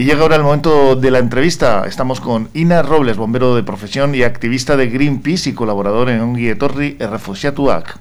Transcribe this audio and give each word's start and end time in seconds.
Y 0.00 0.04
llega 0.04 0.22
ahora 0.22 0.36
el 0.36 0.44
momento 0.44 0.94
de 0.94 1.10
la 1.10 1.18
entrevista. 1.18 1.84
Estamos 1.84 2.20
con 2.20 2.50
Ina 2.54 2.82
Robles, 2.82 3.16
bombero 3.16 3.56
de 3.56 3.64
profesión 3.64 4.14
y 4.14 4.22
activista 4.22 4.76
de 4.76 4.86
Greenpeace 4.86 5.50
y 5.50 5.54
colaborador 5.54 6.08
en 6.08 6.20
Ongi 6.20 6.50
Etorri 6.50 6.96
Errefusiatuak. 7.00 7.98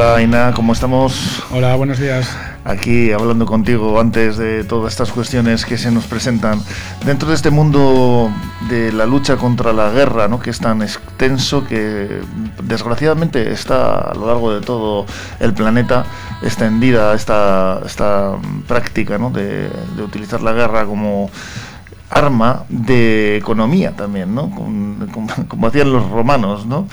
Hola 0.00 0.14
Aina, 0.14 0.52
¿cómo 0.54 0.74
estamos? 0.74 1.42
Hola, 1.50 1.74
buenos 1.74 1.98
días. 1.98 2.30
Aquí 2.64 3.10
hablando 3.10 3.46
contigo 3.46 3.98
antes 3.98 4.36
de 4.36 4.62
todas 4.62 4.92
estas 4.92 5.10
cuestiones 5.10 5.66
que 5.66 5.76
se 5.76 5.90
nos 5.90 6.06
presentan. 6.06 6.62
Dentro 7.04 7.28
de 7.28 7.34
este 7.34 7.50
mundo 7.50 8.30
de 8.70 8.92
la 8.92 9.06
lucha 9.06 9.36
contra 9.36 9.72
la 9.72 9.90
guerra, 9.90 10.28
¿no? 10.28 10.38
que 10.38 10.50
es 10.50 10.60
tan 10.60 10.82
extenso 10.82 11.66
que 11.66 12.20
desgraciadamente 12.62 13.50
está 13.50 14.12
a 14.12 14.14
lo 14.14 14.28
largo 14.28 14.54
de 14.54 14.60
todo 14.60 15.04
el 15.40 15.52
planeta 15.52 16.06
extendida 16.42 17.12
esta, 17.12 17.80
esta 17.84 18.36
práctica 18.68 19.18
¿no? 19.18 19.30
de, 19.30 19.68
de 19.96 20.02
utilizar 20.04 20.40
la 20.42 20.52
guerra 20.52 20.84
como 20.84 21.28
arma 22.10 22.64
de 22.68 23.36
economía 23.36 23.92
también, 23.92 24.34
¿no? 24.34 24.50
Como, 24.50 25.66
hacían 25.66 25.92
los 25.92 26.08
romanos, 26.10 26.66
¿no? 26.66 26.86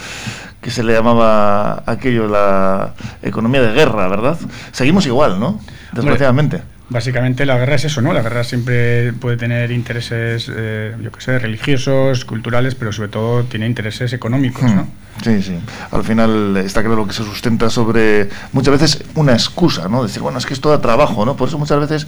Que 0.65 0.71
se 0.71 0.83
le 0.83 0.93
llamaba 0.93 1.83
aquello 1.85 2.27
la 2.27 2.95
economía 3.21 3.61
de 3.61 3.71
guerra, 3.71 4.07
¿verdad? 4.07 4.35
Seguimos 4.71 5.05
igual, 5.05 5.39
¿no? 5.39 5.59
Desgraciadamente. 5.91 6.63
básicamente 6.89 7.45
la 7.45 7.55
guerra 7.59 7.75
es 7.75 7.85
eso, 7.85 8.01
¿no? 8.01 8.13
La 8.13 8.23
guerra 8.23 8.43
siempre 8.43 9.13
puede 9.13 9.37
tener 9.37 9.69
intereses, 9.69 10.51
eh, 10.51 10.95
yo 10.99 11.11
qué 11.11 11.21
sé, 11.21 11.37
religiosos, 11.37 12.25
culturales, 12.25 12.73
pero 12.73 12.91
sobre 12.91 13.09
todo 13.09 13.43
tiene 13.43 13.67
intereses 13.67 14.11
económicos, 14.13 14.63
¿no? 14.63 14.81
Hmm. 14.85 15.23
Sí, 15.23 15.43
sí. 15.43 15.55
Al 15.91 16.03
final 16.03 16.57
está 16.57 16.83
claro 16.83 17.05
que 17.05 17.13
se 17.13 17.23
sustenta 17.23 17.69
sobre 17.69 18.29
muchas 18.51 18.71
veces 18.71 19.03
una 19.13 19.33
excusa, 19.33 19.87
¿no? 19.87 20.01
Decir, 20.01 20.23
bueno, 20.23 20.39
es 20.39 20.47
que 20.47 20.55
esto 20.55 20.71
da 20.71 20.81
trabajo, 20.81 21.27
¿no? 21.27 21.37
Por 21.37 21.47
eso 21.47 21.59
muchas 21.59 21.79
veces 21.79 22.07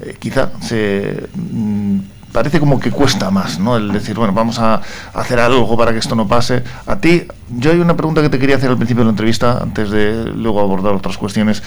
eh, 0.00 0.14
quizá 0.16 0.52
se 0.60 1.28
mm, 1.34 1.98
parece 2.36 2.60
como 2.60 2.78
que 2.78 2.90
cuesta 2.90 3.30
más, 3.30 3.58
¿no? 3.58 3.78
El 3.78 3.90
decir, 3.90 4.14
bueno, 4.14 4.34
vamos 4.34 4.58
a 4.58 4.82
hacer 5.14 5.40
algo 5.40 5.74
para 5.74 5.92
que 5.92 5.98
esto 6.00 6.14
no 6.14 6.28
pase. 6.28 6.62
A 6.86 6.96
ti, 6.96 7.22
yo 7.48 7.70
hay 7.70 7.78
una 7.78 7.96
pregunta 7.96 8.20
que 8.20 8.28
te 8.28 8.38
quería 8.38 8.56
hacer 8.56 8.68
al 8.68 8.76
principio 8.76 9.00
de 9.00 9.04
la 9.06 9.12
entrevista, 9.12 9.56
antes 9.62 9.88
de 9.88 10.26
luego 10.34 10.60
abordar 10.60 10.92
otras 10.92 11.16
cuestiones. 11.16 11.62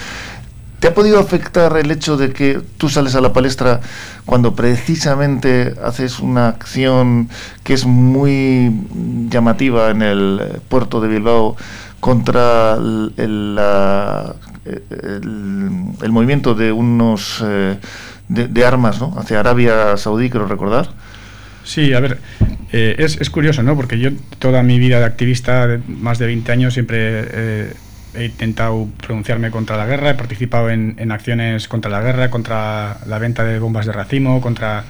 ¿Te 0.79 0.89
ha 0.89 0.93
podido 0.93 1.19
afectar 1.19 1.75
el 1.77 1.89
hecho 1.89 2.17
de 2.17 2.31
que 2.31 2.61
tú 2.77 2.87
sales 2.87 3.15
a 3.15 3.21
la 3.21 3.33
palestra 3.33 3.81
cuando 4.27 4.53
precisamente 4.53 5.73
haces 5.83 6.19
una 6.19 6.49
acción 6.49 7.29
que 7.63 7.73
es 7.73 7.87
muy 7.87 8.71
llamativa 9.27 9.89
en 9.89 10.03
el 10.03 10.61
puerto 10.69 11.01
de 11.01 11.07
Bilbao 11.07 11.55
contra 11.99 12.75
el, 12.75 13.11
el, 13.17 13.59
movimiento 16.11 16.53
de 16.53 16.71
unos... 16.71 17.43
Eh, 17.43 17.79
de, 18.29 18.65
armas 18.65 19.01
¿no? 19.01 19.13
hacia 19.17 19.39
Arabia 19.39 19.97
Saudí, 19.97 20.29
creo 20.29 20.47
recordar. 20.47 20.89
Sí, 21.63 21.93
a 21.93 21.99
ver, 21.99 22.19
eh, 22.71 22.95
es, 22.99 23.19
es, 23.19 23.29
curioso, 23.29 23.63
¿no? 23.63 23.75
Porque 23.75 23.99
yo 23.99 24.11
toda 24.39 24.63
mi 24.63 24.79
vida 24.79 24.99
de 24.99 25.05
activista, 25.05 25.67
de 25.67 25.79
más 25.87 26.19
de 26.19 26.27
20 26.27 26.51
años, 26.51 26.73
siempre 26.73 26.97
eh, 27.01 27.73
he 28.15 28.25
intentado 28.25 28.87
pronunciarme 29.05 29.51
contra 29.51 29.77
la 29.77 29.85
guerra, 29.85 30.11
he 30.11 30.15
participado 30.15 30.69
en, 30.69 30.95
en, 30.97 31.11
acciones 31.11 31.67
contra 31.67 31.91
la 31.91 32.01
guerra, 32.01 32.29
contra 32.29 32.97
la 33.05 33.19
venta 33.19 33.43
de 33.43 33.59
bombas 33.59 33.85
de 33.85 33.91
racimo, 33.91 34.41
contra 34.41 34.85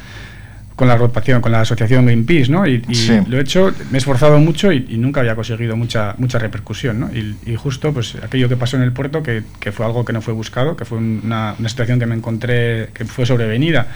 con 0.80 0.88
la 0.88 0.94
agrupación, 0.94 1.42
con 1.42 1.52
la 1.52 1.60
asociación 1.60 2.06
Greenpeace, 2.06 2.50
¿no? 2.50 2.66
Y, 2.66 2.82
lo 3.28 3.38
he 3.38 3.42
hecho, 3.42 3.74
me 3.92 3.98
he 3.98 4.00
esforzado 4.00 4.40
mucho 4.40 4.72
y, 4.72 4.80
nunca 4.96 5.20
había 5.20 5.36
conseguido 5.36 5.76
mucha 5.76 6.16
mucha 6.18 6.40
repercusión, 6.40 7.02
¿no? 7.02 7.10
Y, 7.14 7.54
justo, 7.58 7.92
pues 7.92 8.16
aquello 8.16 8.48
que 8.48 8.56
pasó 8.56 8.78
en 8.78 8.84
el 8.84 8.94
puerto, 8.94 9.22
que, 9.22 9.44
que, 9.60 9.74
fue 9.74 9.86
algo 9.86 10.06
que 10.06 10.14
no 10.14 10.22
fue 10.22 10.34
buscado, 10.34 10.78
que 10.78 10.86
fue 10.86 11.00
una, 11.00 11.54
una, 11.60 11.68
situación 11.68 12.00
que 12.00 12.06
me 12.06 12.16
encontré, 12.16 12.92
que 12.94 13.04
fue 13.04 13.26
sobrevenida 13.26 13.88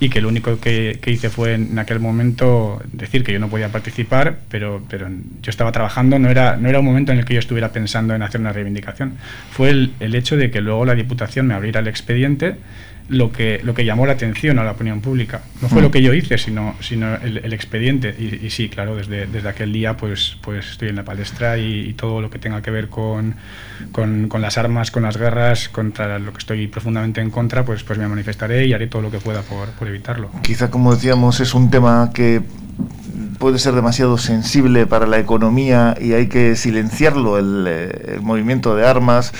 y 0.00 0.10
que 0.10 0.20
lo 0.20 0.28
único 0.28 0.60
que, 0.60 0.98
que, 1.00 1.10
hice 1.12 1.30
fue 1.30 1.54
en 1.54 1.78
aquel 1.78 1.98
momento 1.98 2.78
decir 2.92 3.24
que 3.24 3.32
yo 3.32 3.38
no 3.38 3.48
podía 3.48 3.70
participar, 3.70 4.40
pero, 4.50 4.82
pero 4.86 5.08
yo 5.40 5.48
estaba 5.48 5.72
trabajando, 5.72 6.18
no 6.18 6.28
era, 6.28 6.58
no 6.58 6.68
era 6.68 6.80
un 6.80 6.84
momento 6.84 7.10
en 7.10 7.20
el 7.20 7.24
que 7.24 7.32
yo 7.32 7.40
estuviera 7.40 7.72
pensando 7.72 8.14
en 8.14 8.20
hacer 8.20 8.38
una 8.38 8.52
reivindicación. 8.52 9.14
Fue 9.50 9.70
el, 9.70 9.94
el 9.98 10.14
hecho 10.14 10.36
de 10.36 10.50
que 10.50 10.60
luego 10.60 10.84
la 10.84 10.94
Diputación 10.94 11.46
me 11.46 11.54
abriera 11.54 11.80
el 11.80 11.88
expediente 11.88 12.56
lo 13.08 13.32
que, 13.32 13.60
lo 13.62 13.74
que 13.74 13.84
llamó 13.84 14.06
la 14.06 14.12
atención 14.12 14.58
a 14.58 14.64
la 14.64 14.72
opinión 14.72 15.00
pública. 15.00 15.40
No 15.62 15.68
fue 15.68 15.80
lo 15.80 15.88
mm. 15.88 15.92
que 15.92 16.02
yo 16.02 16.12
hice, 16.12 16.36
sino, 16.38 16.74
sino 16.80 17.14
el, 17.16 17.52
expediente. 17.52 18.14
Y, 18.18 18.50
sí, 18.50 18.68
claro, 18.68 18.96
desde, 18.96 19.26
desde 19.26 19.48
aquel 19.48 19.72
día 19.72 19.96
pues, 19.96 20.36
pues 20.42 20.70
estoy 20.70 20.88
en 20.88 20.96
la 20.96 21.04
palestra 21.04 21.58
y, 21.58 21.94
todo 21.98 22.20
lo 22.20 22.30
que 22.30 22.38
tenga 22.38 22.62
que 22.62 22.70
ver 22.70 22.88
con, 22.88 23.34
con, 23.92 24.28
con, 24.28 24.40
las 24.40 24.56
armas, 24.56 24.90
con 24.90 25.02
las 25.02 25.16
guerras, 25.16 25.68
contra 25.68 26.18
lo 26.18 26.32
que 26.32 26.38
estoy 26.38 26.68
profundamente 26.68 27.20
en 27.20 27.30
contra, 27.30 27.64
pues, 27.64 27.82
pues 27.82 27.98
me 27.98 28.06
manifestaré 28.06 28.66
y 28.66 28.72
haré 28.72 28.86
todo 28.86 29.02
lo 29.02 29.10
que 29.10 29.18
pueda 29.18 29.42
por, 29.42 29.70
por 29.70 29.88
evitarlo. 29.88 30.30
Quizá, 30.42 30.70
como 30.70 30.94
decíamos, 30.94 31.40
es 31.40 31.54
un 31.54 31.70
tema 31.70 32.10
que 32.14 32.42
puede 33.38 33.58
ser 33.58 33.74
demasiado 33.74 34.18
sensible 34.18 34.86
para 34.86 35.06
la 35.06 35.18
economía 35.18 35.96
y 36.00 36.12
hay 36.12 36.28
que 36.28 36.56
silenciarlo, 36.56 37.38
el, 37.38 37.64
eh, 37.66 38.14
el 38.14 38.22
movimiento 38.22 38.76
de 38.76 38.86
armas 38.86 39.32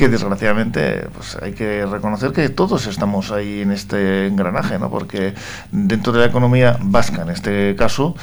que 0.00 0.08
desgraciadamente 0.08 1.08
pues 1.14 1.36
hay 1.42 1.52
que 1.52 1.84
reconocer 1.84 2.32
que 2.32 2.48
todos 2.48 2.86
estamos 2.86 3.30
ahí 3.32 3.60
en 3.60 3.70
este 3.70 4.28
engranaje, 4.28 4.78
¿no? 4.78 4.88
porque 4.88 5.34
dentro 5.72 6.14
de 6.14 6.20
la 6.20 6.24
economía 6.24 6.78
vasca, 6.80 7.20
en 7.20 7.28
este 7.28 7.76
caso, 7.76 8.16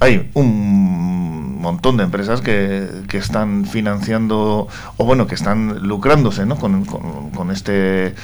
hay 0.00 0.30
un 0.32 1.60
montón 1.60 1.98
de 1.98 2.04
empresas 2.04 2.40
que, 2.40 2.88
que 3.08 3.18
están 3.18 3.66
financiando 3.66 4.68
o 4.96 5.04
bueno 5.04 5.26
que 5.26 5.34
están 5.34 5.86
lucrándose 5.86 6.46
¿no? 6.46 6.56
con, 6.56 6.86
con, 6.86 7.50
este 7.50 8.14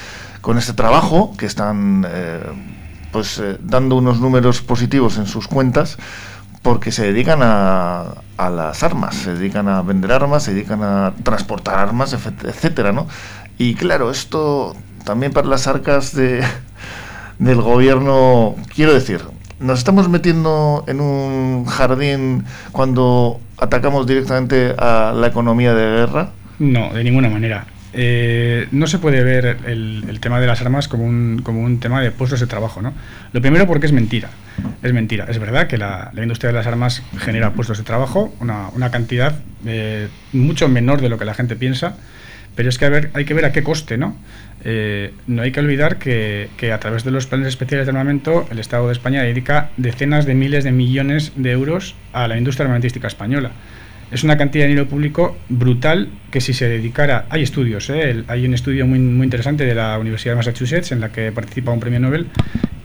con 0.41 0.56
este 0.56 0.72
trabajo 0.72 1.34
que 1.37 1.44
están 1.44 2.06
eh, 2.09 2.41
pues 3.12 3.38
eh, 3.38 3.59
dando 3.60 3.97
unos 3.97 4.19
números 4.19 4.62
positivos 4.62 5.19
en 5.19 5.26
sus 5.26 5.47
cuentas 5.47 5.98
porque 6.64 6.92
se 6.92 7.04
dedican 7.04 7.41
a, 7.42 8.14
a, 8.38 8.48
las 8.48 8.82
armas, 8.82 9.14
se 9.16 9.34
dedican 9.34 9.69
a 9.69 9.82
vender 9.82 10.10
armas, 10.10 10.44
se 10.44 10.54
dedican 10.54 10.82
a 10.82 11.12
transportar 11.22 11.78
armas, 11.78 12.14
etcétera, 12.14 12.91
¿no? 12.91 13.06
Y 13.58 13.75
claro, 13.75 14.10
esto 14.10 14.75
también 15.04 15.30
para 15.30 15.47
las 15.47 15.66
arcas 15.66 16.16
de, 16.16 16.42
del 17.38 17.60
gobierno, 17.60 18.56
quiero 18.75 18.94
decir, 18.94 19.20
nos 19.60 19.78
estamos 19.78 20.08
metiendo 20.08 20.84
en 20.88 21.02
un 21.02 21.66
jardín 21.66 22.44
cuando 22.72 23.41
atacamos 23.58 24.06
directamente 24.06 24.75
a 24.78 25.12
la 25.14 25.26
economía 25.26 25.75
de 25.75 25.98
guerra. 25.98 26.31
No, 26.58 26.94
de 26.94 27.04
ninguna 27.04 27.28
manera. 27.28 27.66
Eh, 27.92 28.69
no 28.72 28.86
se 28.86 28.98
puede 28.98 29.22
ver 29.22 29.58
el, 29.66 30.19
tema 30.20 30.41
de 30.41 30.46
las 30.46 30.62
armas 30.62 30.88
como 30.88 31.04
un, 31.04 31.42
como 31.44 31.60
un 31.60 31.78
tema 31.78 32.00
de 32.00 32.10
puestos 32.10 32.41
de 32.41 32.46
trabajo. 32.46 32.81
¿no? 32.81 32.94
Lo 33.32 33.42
primero 33.42 33.66
porque 33.66 33.84
es 33.84 33.92
mentira. 33.92 34.31
Es 34.82 34.92
mentira. 34.92 35.26
Es 35.28 35.38
verdad 35.38 35.66
que 35.66 35.78
la, 35.78 36.12
industria 36.16 36.48
de 36.48 36.59
las 36.59 36.66
armas 36.66 37.03
genera 37.19 37.53
puestos 37.53 37.78
de 37.78 37.84
trabajo, 37.84 38.34
una, 38.41 38.91
cantidad 38.91 39.41
eh, 39.66 40.09
mucho 40.32 40.69
menor 40.69 41.00
de 41.00 41.09
lo 41.09 41.19
que 41.19 41.25
la 41.25 41.34
gente 41.34 41.56
piensa, 41.56 41.97
pero 42.54 42.69
es 42.69 42.78
que 42.78 43.10
hay 43.12 43.25
que 43.25 43.34
ver 43.34 43.44
a 43.44 43.53
qué 43.53 43.62
coste. 43.62 43.97
¿no? 43.97 44.16
Eh, 44.64 45.12
no 45.26 45.43
hay 45.43 45.53
que 45.53 45.60
olvidar 45.60 45.98
que, 45.98 46.48
a 46.72 46.78
través 46.78 47.04
de 47.04 47.10
los 47.10 47.26
planes 47.26 47.48
especiales 47.48 47.87
de 47.87 47.91
armamento 47.91 48.47
el 48.50 48.59
Estado 48.59 48.87
de 48.87 48.93
España 48.93 49.22
dedica 49.22 49.70
decenas 49.76 50.26
de 50.26 50.34
miles 50.34 50.64
de 50.64 50.72
millones 50.72 51.32
de 51.37 51.50
euros 51.53 51.94
a 52.12 52.28
la 52.28 52.38
industria 52.38 52.64
armamentística 52.64 53.06
española 53.06 53.53
es 54.14 54.22
una 54.22 54.38
cantidad 54.38 54.64
de 54.64 54.69
dinero 54.69 54.88
público 54.88 55.36
brutal 55.48 56.08
que 56.30 56.41
si 56.41 56.52
se 56.52 56.69
dedicara, 56.69 57.26
hay 57.31 57.43
estudios, 57.43 57.90
¿eh? 57.90 58.22
hay 58.28 58.46
un 58.46 58.55
estudio 58.55 58.87
muy, 58.87 58.99
interesante 58.99 59.64
de 59.66 59.75
la 59.75 59.99
Universidad 59.99 60.32
de 60.32 60.37
Massachusetts 60.37 60.93
en 60.93 61.00
la 61.00 61.11
que 61.11 61.32
participa 61.32 61.72
un 61.72 61.81
premio 61.81 61.99
Nobel 61.99 62.28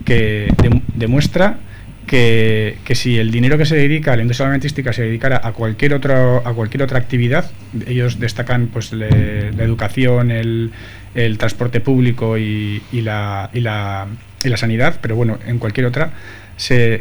que 0.04 0.48
demuestra 0.96 1.58
que, 2.04 2.78
que, 2.84 2.96
si 2.96 3.18
el 3.18 3.30
dinero 3.30 3.56
que 3.56 3.64
se 3.64 3.76
dedica 3.76 4.12
a 4.12 4.16
la 4.16 4.22
industria 4.22 4.46
armamentística 4.46 4.92
se 4.92 5.02
dedicara 5.02 5.40
a 5.44 5.52
cualquier 5.52 5.94
otro, 5.94 6.42
a 6.44 6.52
cualquier 6.52 6.82
otra 6.82 6.98
actividad, 6.98 7.48
ellos 7.86 8.18
destacan 8.18 8.66
pues 8.66 8.92
la 8.92 9.06
educación, 9.06 10.32
el, 10.32 10.72
el, 11.14 11.38
transporte 11.38 11.80
público 11.80 12.38
y, 12.38 12.82
la, 12.90 13.50
y, 13.52 13.60
la, 13.60 14.08
y 14.42 14.48
la 14.48 14.56
sanidad, 14.56 14.98
pero 15.00 15.14
bueno, 15.14 15.38
en 15.46 15.60
cualquier 15.60 15.86
otra, 15.86 16.10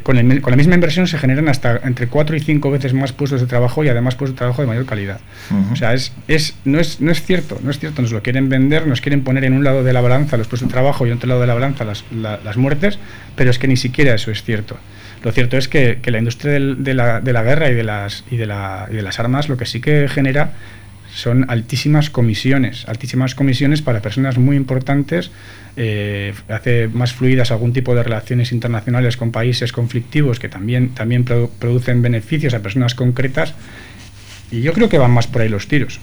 con, 0.03 0.15
la 0.15 0.55
misma 0.55 0.75
inversión 0.75 1.07
se 1.07 1.17
generan 1.17 1.49
hasta 1.49 1.81
entre 1.83 2.07
4 2.07 2.35
y 2.35 2.39
5 2.39 2.71
veces 2.71 2.93
más 2.93 3.11
puestos 3.11 3.41
de 3.41 3.47
trabajo 3.47 3.83
y 3.83 3.89
además 3.89 4.15
puestos 4.15 4.35
de 4.35 4.37
trabajo 4.37 4.61
de 4.61 4.67
mayor 4.67 4.85
calidad. 4.85 5.19
O 5.71 5.75
sea, 5.75 5.93
es, 5.93 6.13
es, 6.27 6.55
no, 6.65 6.79
es, 6.79 7.01
no 7.01 7.11
es 7.11 7.23
cierto, 7.23 7.59
no 7.63 7.71
es 7.71 7.79
cierto, 7.79 8.01
nos 8.01 8.11
lo 8.11 8.21
quieren 8.21 8.49
vender, 8.49 8.87
nos 8.87 9.01
quieren 9.01 9.23
poner 9.23 9.43
en 9.43 9.53
un 9.53 9.63
lado 9.63 9.83
de 9.83 9.91
la 9.91 10.01
balanza 10.01 10.37
los 10.37 10.47
puestos 10.47 10.69
de 10.69 10.73
trabajo 10.73 11.05
y 11.05 11.09
en 11.09 11.17
otro 11.17 11.27
lado 11.27 11.41
de 11.41 11.47
la 11.47 11.53
balanza 11.53 11.83
las, 11.83 12.05
las 12.11 12.57
muertes, 12.57 12.99
pero 13.35 13.49
es 13.49 13.59
que 13.59 13.67
ni 13.67 13.77
siquiera 13.77 14.13
eso 14.13 14.31
es 14.31 14.43
cierto. 14.43 14.77
Lo 15.23 15.31
cierto 15.31 15.57
es 15.57 15.67
que, 15.67 15.99
la 16.05 16.17
industria 16.17 16.53
de, 16.53 16.93
la, 16.93 17.19
de, 17.19 17.33
la, 17.33 17.43
guerra 17.43 17.69
y 17.69 17.73
de, 17.73 17.83
las, 17.83 18.23
y, 18.31 18.37
de 18.37 18.45
la, 18.45 18.87
y 18.89 18.95
de 18.95 19.01
las 19.01 19.19
armas 19.19 19.49
lo 19.49 19.57
que 19.57 19.65
sí 19.65 19.81
que 19.81 20.07
genera 20.07 20.53
son 21.13 21.45
altísimas 21.49 22.09
comisiones, 22.09 22.87
altísimas 22.87 23.35
comisiones 23.35 23.81
para 23.81 24.01
personas 24.01 24.37
muy 24.37 24.55
importantes, 24.55 25.31
eh, 25.75 26.33
hace 26.49 26.87
más 26.87 27.13
fluidas 27.13 27.51
algún 27.51 27.73
tipo 27.73 27.95
de 27.95 28.03
relaciones 28.03 28.51
internacionales 28.51 29.17
con 29.17 29.31
países 29.31 29.71
conflictivos 29.71 30.39
que 30.39 30.49
también, 30.49 30.89
también 30.89 31.23
producen 31.23 32.01
beneficios 32.01 32.53
a 32.53 32.59
personas 32.59 32.95
concretas 32.95 33.53
y 34.51 34.61
yo 34.61 34.73
creo 34.73 34.89
que 34.89 34.97
van 34.97 35.11
más 35.11 35.27
por 35.27 35.41
ahí 35.41 35.49
los 35.49 35.67
tiros. 35.67 35.99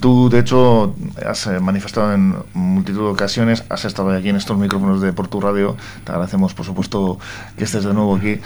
Tú, 0.00 0.28
de 0.28 0.40
hecho, 0.40 0.94
has 1.24 1.46
eh, 1.46 1.58
manifestado 1.58 2.12
en 2.12 2.34
multitud 2.52 3.00
de 3.00 3.10
ocasiones, 3.10 3.64
has 3.70 3.84
estado 3.86 4.10
aquí 4.10 4.28
en 4.28 4.36
estos 4.36 4.58
micrófonos 4.58 5.00
de 5.00 5.12
Portu 5.12 5.40
Radio, 5.40 5.76
te 6.04 6.12
agradecemos, 6.12 6.52
por 6.52 6.66
supuesto, 6.66 7.18
que 7.56 7.64
estés 7.64 7.84
de 7.84 7.94
nuevo 7.94 8.16
aquí, 8.16 8.40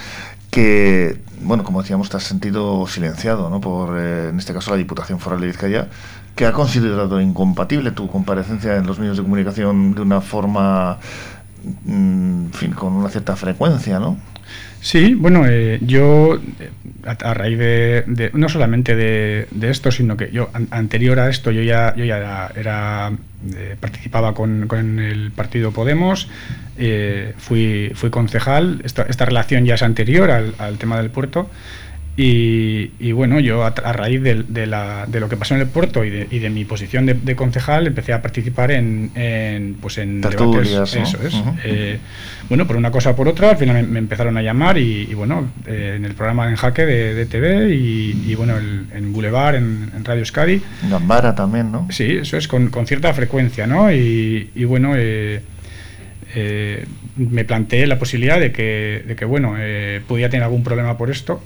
que, 0.53 1.19
bueno, 1.41 1.63
como 1.63 1.81
decíamos, 1.81 2.11
te 2.11 2.17
has 2.17 2.23
sentido 2.23 2.85
silenciado, 2.85 3.49
¿no? 3.49 3.59
Por, 3.59 3.97
eh, 3.97 4.29
en 4.29 4.37
este 4.37 4.53
caso, 4.53 4.69
la 4.69 4.77
Diputación 4.77 5.19
Foral 5.19 5.41
de 5.41 5.47
Vizcaya, 5.47 5.87
que 6.35 6.45
ha 6.45 6.51
considerado 6.51 7.19
incompatible 7.19 7.89
tu 7.89 8.07
comparecencia 8.07 8.77
en 8.77 8.85
los 8.85 8.99
medios 8.99 9.17
de 9.17 9.23
comunicación 9.23 9.95
de 9.95 10.01
una 10.01 10.21
forma, 10.21 10.99
mm, 11.85 12.45
en 12.45 12.53
fin, 12.53 12.71
con 12.73 12.93
una 12.93 13.09
cierta 13.09 13.35
frecuencia, 13.35 13.99
¿no? 13.99 14.17
Sí, 14.83 15.13
bueno, 15.13 15.45
eh, 15.47 15.79
yo 15.81 16.35
eh, 16.59 16.69
a, 17.05 17.33
raíz 17.33 17.57
de, 17.57 18.31
no 18.33 18.49
solamente 18.49 18.97
de, 18.97 19.47
esto, 19.61 19.91
sino 19.91 20.17
que 20.17 20.29
yo 20.29 20.49
anterior 20.71 21.19
a 21.19 21.29
esto 21.29 21.51
yo 21.51 21.61
ya 21.61 21.95
yo 21.95 22.03
ya 22.03 22.51
era, 22.53 23.13
eh, 23.55 23.77
participaba 23.79 24.33
con, 24.33 24.67
con, 24.67 24.99
el 24.99 25.31
partido 25.31 25.71
Podemos, 25.71 26.27
fui 27.37 27.91
fui 27.95 28.09
concejal. 28.09 28.81
Esta, 28.83 29.03
esta 29.03 29.23
relación 29.23 29.63
ya 29.63 29.75
es 29.75 29.83
anterior 29.83 30.29
al, 30.29 30.53
al 30.57 30.77
tema 30.77 30.97
del 30.97 31.11
puerto. 31.11 31.49
Y, 32.15 33.11
bueno, 33.11 33.39
yo 33.39 33.63
a, 33.63 33.71
raíz 33.71 34.21
de, 34.21 34.43
de, 34.43 34.67
la, 34.67 35.05
de, 35.07 35.19
lo 35.19 35.29
que 35.29 35.35
pasó 35.35 35.55
en 35.55 35.61
el 35.61 35.67
puerto 35.67 36.03
y 36.03 36.11
de, 36.11 36.27
y 36.29 36.37
de 36.37 36.51
mi 36.51 36.63
posición 36.63 37.07
de, 37.07 37.35
concejal 37.35 37.87
empecé 37.87 38.13
a 38.13 38.21
participar 38.21 38.71
en, 38.71 39.09
en 39.15 39.77
pues 39.81 39.97
en 39.97 40.21
debates. 40.21 40.95
Eso 40.95 41.17
es. 41.25 41.33
Eh, 41.63 41.97
bueno, 42.49 42.67
por 42.67 42.75
una 42.75 42.91
cosa 42.91 43.11
o 43.11 43.15
por 43.15 43.27
otra, 43.27 43.51
al 43.51 43.57
final 43.57 43.87
me, 43.87 43.97
empezaron 43.97 44.37
a 44.37 44.43
llamar 44.43 44.77
y, 44.77 45.11
bueno, 45.15 45.49
eh, 45.65 45.93
en 45.95 46.05
el 46.05 46.13
programa 46.13 46.47
En 46.49 46.55
Jaque 46.55 46.85
de, 46.85 47.25
TV 47.25 47.73
y, 47.73 48.35
bueno, 48.35 48.57
en 48.59 49.11
Boulevard, 49.11 49.55
en, 49.55 49.91
Radio 50.03 50.19
Euskadi. 50.19 50.61
Gambara 50.89 51.33
también, 51.33 51.71
¿no? 51.71 51.87
Sí, 51.89 52.17
eso 52.21 52.37
es, 52.37 52.47
con, 52.47 52.69
con 52.69 52.85
cierta 52.85 53.11
frecuencia, 53.15 53.65
¿no? 53.65 53.91
Y, 53.91 54.65
bueno, 54.65 54.93
eh, 54.95 55.41
me 57.15 57.43
planteé 57.43 57.87
la 57.87 57.97
posibilidad 57.97 58.39
de 58.39 58.51
que, 58.51 59.03
de 59.07 59.15
que 59.15 59.25
bueno, 59.25 59.55
podía 60.07 60.29
tener 60.29 60.43
algún 60.43 60.63
problema 60.63 60.95
por 60.95 61.09
esto 61.09 61.41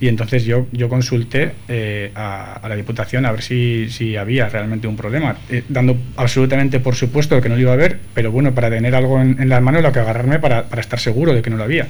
y 0.00 0.08
entonces 0.08 0.44
yo, 0.44 0.66
yo 0.72 0.88
consulté 0.88 1.52
eh, 1.68 2.10
a, 2.14 2.60
la 2.68 2.76
Diputación 2.76 3.26
a 3.26 3.32
ver 3.32 3.42
si, 3.42 3.88
si 3.90 4.16
había 4.16 4.48
realmente 4.48 4.88
un 4.88 4.96
problema, 4.96 5.36
eh, 5.48 5.62
dando 5.68 5.96
absolutamente 6.16 6.80
por 6.80 6.96
supuesto 6.96 7.40
que 7.40 7.48
no 7.48 7.54
lo 7.54 7.60
iba 7.60 7.70
a 7.70 7.74
haber, 7.74 7.98
pero 8.12 8.32
bueno, 8.32 8.54
para 8.54 8.70
tener 8.70 8.94
algo 8.94 9.20
en, 9.20 9.40
en 9.40 9.48
las 9.48 9.62
manos 9.62 9.82
lo 9.82 9.92
que 9.92 10.00
agarrarme 10.00 10.40
para, 10.40 10.64
para, 10.68 10.80
estar 10.80 10.98
seguro 10.98 11.32
de 11.32 11.42
que 11.42 11.50
no 11.50 11.56
lo 11.56 11.64
había. 11.64 11.86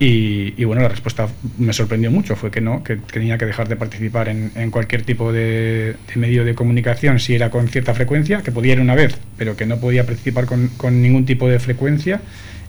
Y, 0.00 0.54
y, 0.56 0.64
bueno, 0.64 0.82
la 0.82 0.88
respuesta 0.88 1.28
me 1.56 1.72
sorprendió 1.72 2.10
mucho, 2.10 2.34
fue 2.34 2.50
que 2.50 2.60
no, 2.60 2.82
que, 2.82 2.96
tenía 2.96 3.38
que 3.38 3.46
dejar 3.46 3.68
de 3.68 3.76
participar 3.76 4.28
en, 4.28 4.50
en 4.56 4.72
cualquier 4.72 5.02
tipo 5.02 5.32
de, 5.32 5.94
de, 6.12 6.16
medio 6.16 6.44
de 6.44 6.56
comunicación 6.56 7.20
si 7.20 7.36
era 7.36 7.48
con 7.48 7.68
cierta 7.68 7.94
frecuencia, 7.94 8.42
que 8.42 8.50
podía 8.50 8.72
ir 8.72 8.80
una 8.80 8.96
vez, 8.96 9.16
pero 9.38 9.56
que 9.56 9.66
no 9.66 9.78
podía 9.78 10.04
participar 10.04 10.46
con, 10.46 10.68
con 10.76 11.00
ningún 11.00 11.24
tipo 11.26 11.48
de 11.48 11.60
frecuencia 11.60 12.20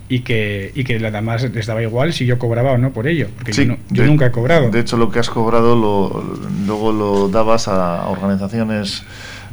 y 0.07 0.19
que, 0.19 0.71
y 0.75 0.83
que 0.83 0.97
además 1.05 1.43
les 1.51 1.65
daba 1.65 1.81
igual 1.81 2.13
si 2.13 2.25
yo 2.25 2.37
cobraba 2.37 2.71
o 2.73 2.77
no 2.77 2.91
por 2.91 3.07
ello, 3.07 3.27
porque 3.35 3.53
yo, 3.53 4.05
nunca 4.05 4.27
he 4.27 4.31
cobrado. 4.31 4.69
De 4.69 4.79
hecho, 4.79 4.97
lo 4.97 5.09
que 5.09 5.19
has 5.19 5.29
cobrado 5.29 5.75
lo, 5.75 6.37
luego 6.67 6.91
lo 6.91 7.29
dabas 7.29 7.67
a 7.67 8.07
organizaciones 8.07 9.03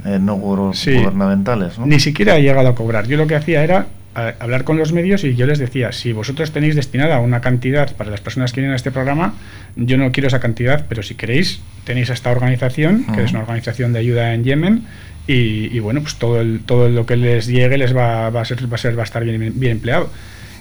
eh, 0.04 0.18
no 0.20 0.34
gubernamentales. 0.34 1.78
Ni 1.78 2.00
siquiera 2.00 2.36
he 2.36 2.42
llegado 2.42 2.68
a 2.68 2.74
cobrar. 2.74 3.06
Yo 3.06 3.16
lo 3.16 3.26
que 3.26 3.36
hacía 3.36 3.62
era 3.64 3.86
hablar 4.14 4.64
con 4.64 4.76
los 4.76 4.92
medios 4.92 5.24
y 5.24 5.34
yo 5.34 5.46
les 5.46 5.58
decía, 5.58 5.90
si 5.92 6.12
vosotros 6.12 6.52
tenéis 6.52 6.74
destinada 6.74 7.18
una 7.20 7.40
cantidad 7.40 7.94
para 7.96 8.10
las 8.10 8.20
personas 8.20 8.52
que 8.52 8.60
vienen 8.60 8.74
a 8.74 8.76
este 8.76 8.90
programa, 8.90 9.34
yo 9.76 9.96
no 9.96 10.12
quiero 10.12 10.26
esa 10.26 10.40
cantidad, 10.40 10.84
pero 10.88 11.02
si 11.02 11.14
queréis, 11.14 11.60
tenéis 11.84 12.10
esta 12.10 12.30
organización, 12.30 13.06
que 13.14 13.22
es 13.22 13.30
una 13.30 13.40
organización 13.40 13.92
de 13.94 14.00
ayuda 14.00 14.34
en 14.34 14.44
Yemen, 14.44 14.84
y, 15.26 15.78
bueno, 15.78 16.02
pues 16.02 16.16
todo, 16.16 16.40
el, 16.40 16.60
todo 16.66 16.88
lo 16.88 17.06
que 17.06 17.16
les 17.16 17.46
llegue 17.46 17.78
les 17.78 17.96
va, 17.96 18.28
va, 18.30 18.40
a, 18.40 18.44
ser, 18.44 18.70
va 18.70 18.74
a 18.74 18.78
ser 18.78 18.98
va 18.98 19.02
a 19.02 19.04
estar 19.04 19.24
bien, 19.24 19.52
bien 19.54 19.72
empleado. 19.72 20.10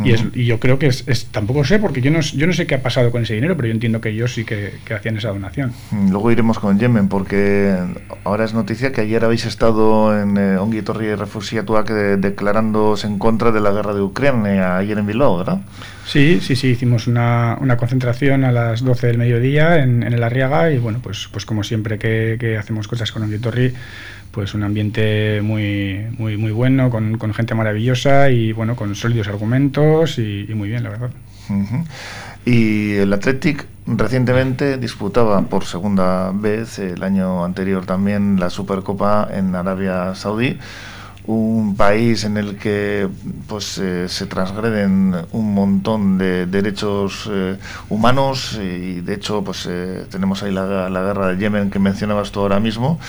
Y, 0.06 0.45
yo 0.45 0.59
creo 0.59 0.80
que 0.80 0.88
es, 0.88 1.27
tampoco 1.31 1.63
sé, 1.63 1.80
porque 1.80 2.01
yo 2.01 2.12
no, 2.12 2.21
yo 2.21 2.48
no 2.48 2.53
sé 2.53 2.65
qué 2.68 2.75
ha 2.75 2.81
pasado 2.81 3.12
con 3.12 3.24
ese 3.24 3.36
dinero, 3.36 3.56
pero 3.56 3.68
yo 3.68 3.74
entiendo 3.74 4.01
que 4.01 4.09
ellos 4.09 4.33
sí 4.33 4.45
que, 4.45 4.74
hacían 4.94 5.18
esa 5.18 5.30
donación. 5.30 5.74
Mm, 5.92 6.12
luego 6.12 6.31
iremos 6.31 6.59
con 6.59 6.80
Yemen, 6.80 7.07
porque 7.07 7.75
ahora 8.24 8.45
es 8.45 8.53
noticia 8.53 8.92
que 8.92 9.01
ayer 9.01 9.24
habéis 9.24 9.45
estado 9.45 10.19
en 10.19 10.38
eh, 10.38 10.57
Ongi 10.57 10.81
Torri 10.81 11.07
y 11.07 12.18
declarándose 12.18 13.07
en 13.07 13.18
contra 13.18 13.51
de 13.51 13.59
la 13.59 13.71
guerra 13.71 13.94
de 13.94 14.01
Ucrania, 14.01 14.77
ayer 14.77 14.98
en 14.98 15.07
Bilbao, 15.07 15.38
¿verdad? 15.38 15.62
Sí, 16.06 16.39
sí, 16.42 16.56
sí, 16.56 16.69
hicimos 16.69 17.07
una, 17.07 17.57
una 17.62 17.77
concentración 17.77 18.44
a 18.44 18.51
las 18.51 18.83
12 18.83 19.07
del 19.07 19.18
mediodía 19.18 19.77
en, 19.81 20.03
en 20.03 20.13
el 20.13 20.24
Arriaga 20.24 20.71
y 20.71 20.77
bueno, 20.77 21.00
pues, 21.01 21.30
pues 21.31 21.45
como 21.45 21.63
siempre 21.63 21.98
que, 21.98 22.38
que 22.39 22.57
hacemos 22.57 22.88
cosas 22.88 23.12
con 23.12 23.24
Ongi 23.24 23.38
Torri 23.38 23.74
pues 24.31 24.54
un 24.54 24.63
ambiente 24.63 25.42
muy, 25.42 26.07
muy, 26.18 26.38
muy 26.38 26.51
bueno, 26.51 26.89
con, 26.89 27.18
con 27.18 27.33
gente 27.33 27.54
maravillosa 27.54 28.30
y 28.30 28.54
bueno, 28.54 28.75
con 28.75 28.95
sólidos 28.95 29.28
argumentos 29.28 30.18
y, 30.18 30.48
muy 30.54 30.69
bien, 30.69 30.83
la 30.83 30.89
verdad. 30.89 31.12
Y 32.45 32.94
el 32.94 33.12
Athletic 33.13 33.66
recientemente 33.86 34.78
disputaba 34.78 35.42
por 35.44 35.66
segunda 35.66 36.31
vez, 36.33 36.80
el 36.80 37.04
año 37.04 37.44
anterior 37.44 37.86
también, 37.86 38.39
la 38.39 38.50
Supercopa 38.50 39.28
en 39.31 39.54
Arabia 39.54 40.16
Saudí 40.16 40.57
un 41.27 41.75
país 41.75 42.24
en 42.24 42.38
el 42.38 42.57
que 42.57 43.07
pues 43.48 43.77
eh, 43.77 44.10
se 44.10 44.25
transgreden 44.25 45.16
un 45.31 45.54
montón 45.54 46.18
de 46.18 46.45
derechos 46.48 47.30
eh, 47.31 47.57
humanos 47.89 48.60
y 48.62 49.01
de 49.01 49.13
hecho 49.13 49.44
pues 49.44 49.68
eh, 49.69 50.06
tenemos 50.10 50.42
ahí 50.42 50.51
la, 50.51 50.89
la, 50.89 51.04
guerra 51.04 51.27
de 51.27 51.38
Yemen 51.38 51.69
que 51.69 51.80
mencionabas 51.80 52.31
tú 52.31 52.39
ahora 52.39 52.60
mismo 52.60 53.00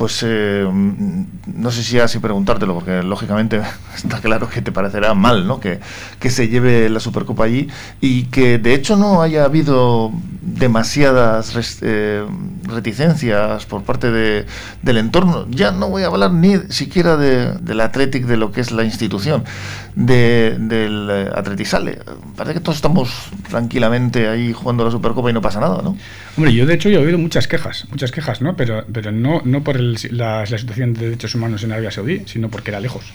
pues 0.00 0.24
eh, 0.26 0.66
no 0.66 1.70
sé 1.70 1.82
si 1.82 1.98
así 1.98 2.20
preguntártelo, 2.20 2.72
porque 2.72 3.02
lógicamente 3.02 3.60
está 3.94 4.18
claro 4.22 4.48
que 4.48 4.62
te 4.62 4.72
parecerá 4.72 5.12
mal, 5.12 5.46
¿no? 5.46 5.60
Que, 5.60 5.78
que 6.18 6.30
se 6.30 6.48
lleve 6.48 6.88
la 6.88 7.00
Supercopa 7.00 7.44
allí 7.44 7.68
y 8.00 8.22
que 8.28 8.56
de 8.56 8.72
hecho 8.72 8.96
no 8.96 9.20
haya 9.20 9.44
habido 9.44 10.10
demasiadas 10.40 11.78
eh, 11.82 12.24
reticencias 12.62 13.66
por 13.66 13.82
parte 13.82 14.10
de, 14.10 14.46
del 14.80 14.96
entorno. 14.96 15.46
Ya 15.50 15.70
no 15.70 15.90
voy 15.90 16.04
a 16.04 16.06
hablar 16.06 16.32
ni 16.32 16.56
siquiera 16.70 17.18
de, 17.18 17.52
del 17.60 17.82
Athletic, 17.82 18.24
de 18.24 18.38
lo 18.38 18.52
que 18.52 18.62
es 18.62 18.72
la 18.72 18.84
institución, 18.84 19.44
de, 19.94 20.56
del 20.58 21.08
eh, 21.10 21.30
Atletisale. 21.34 21.98
Parece 22.36 22.54
que 22.54 22.60
todos 22.60 22.76
estamos 22.76 23.10
tranquilamente 23.48 24.28
ahí 24.28 24.52
jugando 24.52 24.84
la 24.84 24.90
Supercopa 24.90 25.30
y 25.30 25.32
no 25.32 25.42
pasa 25.42 25.60
nada, 25.60 25.82
¿no? 25.82 25.96
Hombre, 26.36 26.54
yo 26.54 26.66
de 26.66 26.74
hecho 26.74 26.88
he 26.88 26.96
oído 26.96 27.18
muchas 27.18 27.48
quejas, 27.48 27.86
muchas 27.90 28.12
quejas, 28.12 28.40
¿no? 28.40 28.56
Pero, 28.56 28.84
pero 28.92 29.12
no, 29.12 29.42
no 29.44 29.62
por 29.62 29.78
la, 29.80 30.44
la 30.44 30.58
situación 30.58 30.94
de 30.94 31.06
derechos 31.06 31.34
humanos 31.34 31.62
en 31.64 31.72
Arabia 31.72 31.90
Saudí, 31.90 32.22
sino 32.26 32.48
porque 32.48 32.70
era 32.70 32.80
lejos. 32.80 33.12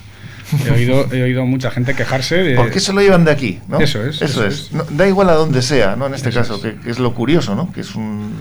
He 0.66 0.72
oído, 0.72 1.12
he 1.12 1.24
oído 1.24 1.46
mucha 1.46 1.72
gente 1.72 1.96
quejarse 1.96 2.36
de... 2.38 2.56
¿Por 2.56 2.70
qué 2.70 2.80
se 2.80 2.94
lo 2.94 3.02
llevan 3.02 3.26
de 3.26 3.32
aquí? 3.32 3.60
¿no? 3.68 3.80
Eso 3.80 4.06
es. 4.06 4.22
Eso, 4.22 4.46
es. 4.46 4.70
da 4.92 5.08
igual 5.08 5.30
a 5.30 5.34
donde 5.34 5.62
sea, 5.62 5.96
¿no? 5.96 6.06
En 6.06 6.14
este 6.14 6.32
caso, 6.32 6.62
Que, 6.62 6.78
es 6.86 7.00
lo 7.00 7.14
curioso, 7.14 7.56
¿no? 7.56 7.72
Que 7.72 7.82
es 7.82 7.96
un... 7.96 8.34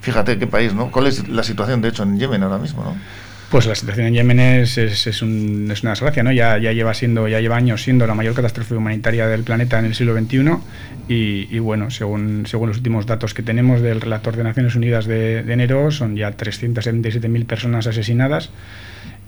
Fíjate 0.00 0.38
qué 0.38 0.46
país, 0.46 0.74
¿no? 0.74 0.90
¿Cuál 0.90 1.06
es 1.06 1.28
la 1.28 1.44
situación, 1.44 1.80
de 1.80 1.90
hecho, 1.90 2.02
en 2.02 2.18
Yemen 2.18 2.42
ahora 2.42 2.58
mismo, 2.58 2.82
¿no? 2.82 2.96
Pues 3.52 3.66
la 3.66 3.74
situación 3.74 4.06
en 4.06 4.14
Yemen 4.14 4.40
es, 4.40 4.78
es, 4.78 5.06
es, 5.06 5.20
un, 5.20 5.68
es 5.70 5.82
una 5.82 5.90
desgracia, 5.90 6.22
¿no? 6.22 6.32
Ya, 6.32 6.56
ya, 6.56 6.72
lleva 6.72 6.94
siendo, 6.94 7.28
ya 7.28 7.38
lleva 7.38 7.56
años 7.56 7.82
siendo 7.82 8.06
la 8.06 8.14
mayor 8.14 8.32
catástrofe 8.32 8.74
humanitaria 8.74 9.26
del 9.26 9.42
planeta 9.42 9.78
en 9.78 9.84
el 9.84 9.94
siglo 9.94 10.18
XXI 10.18 10.38
y, 11.06 11.54
y 11.54 11.58
bueno, 11.58 11.90
según, 11.90 12.46
según 12.46 12.68
los 12.68 12.78
últimos 12.78 13.04
datos 13.04 13.34
que 13.34 13.42
tenemos 13.42 13.82
del 13.82 14.00
relator 14.00 14.36
de 14.36 14.44
Naciones 14.44 14.74
Unidas 14.74 15.04
de, 15.04 15.42
de 15.42 15.52
enero, 15.52 15.90
son 15.90 16.16
ya 16.16 16.34
377.000 16.34 17.44
personas 17.44 17.86
asesinadas 17.86 18.48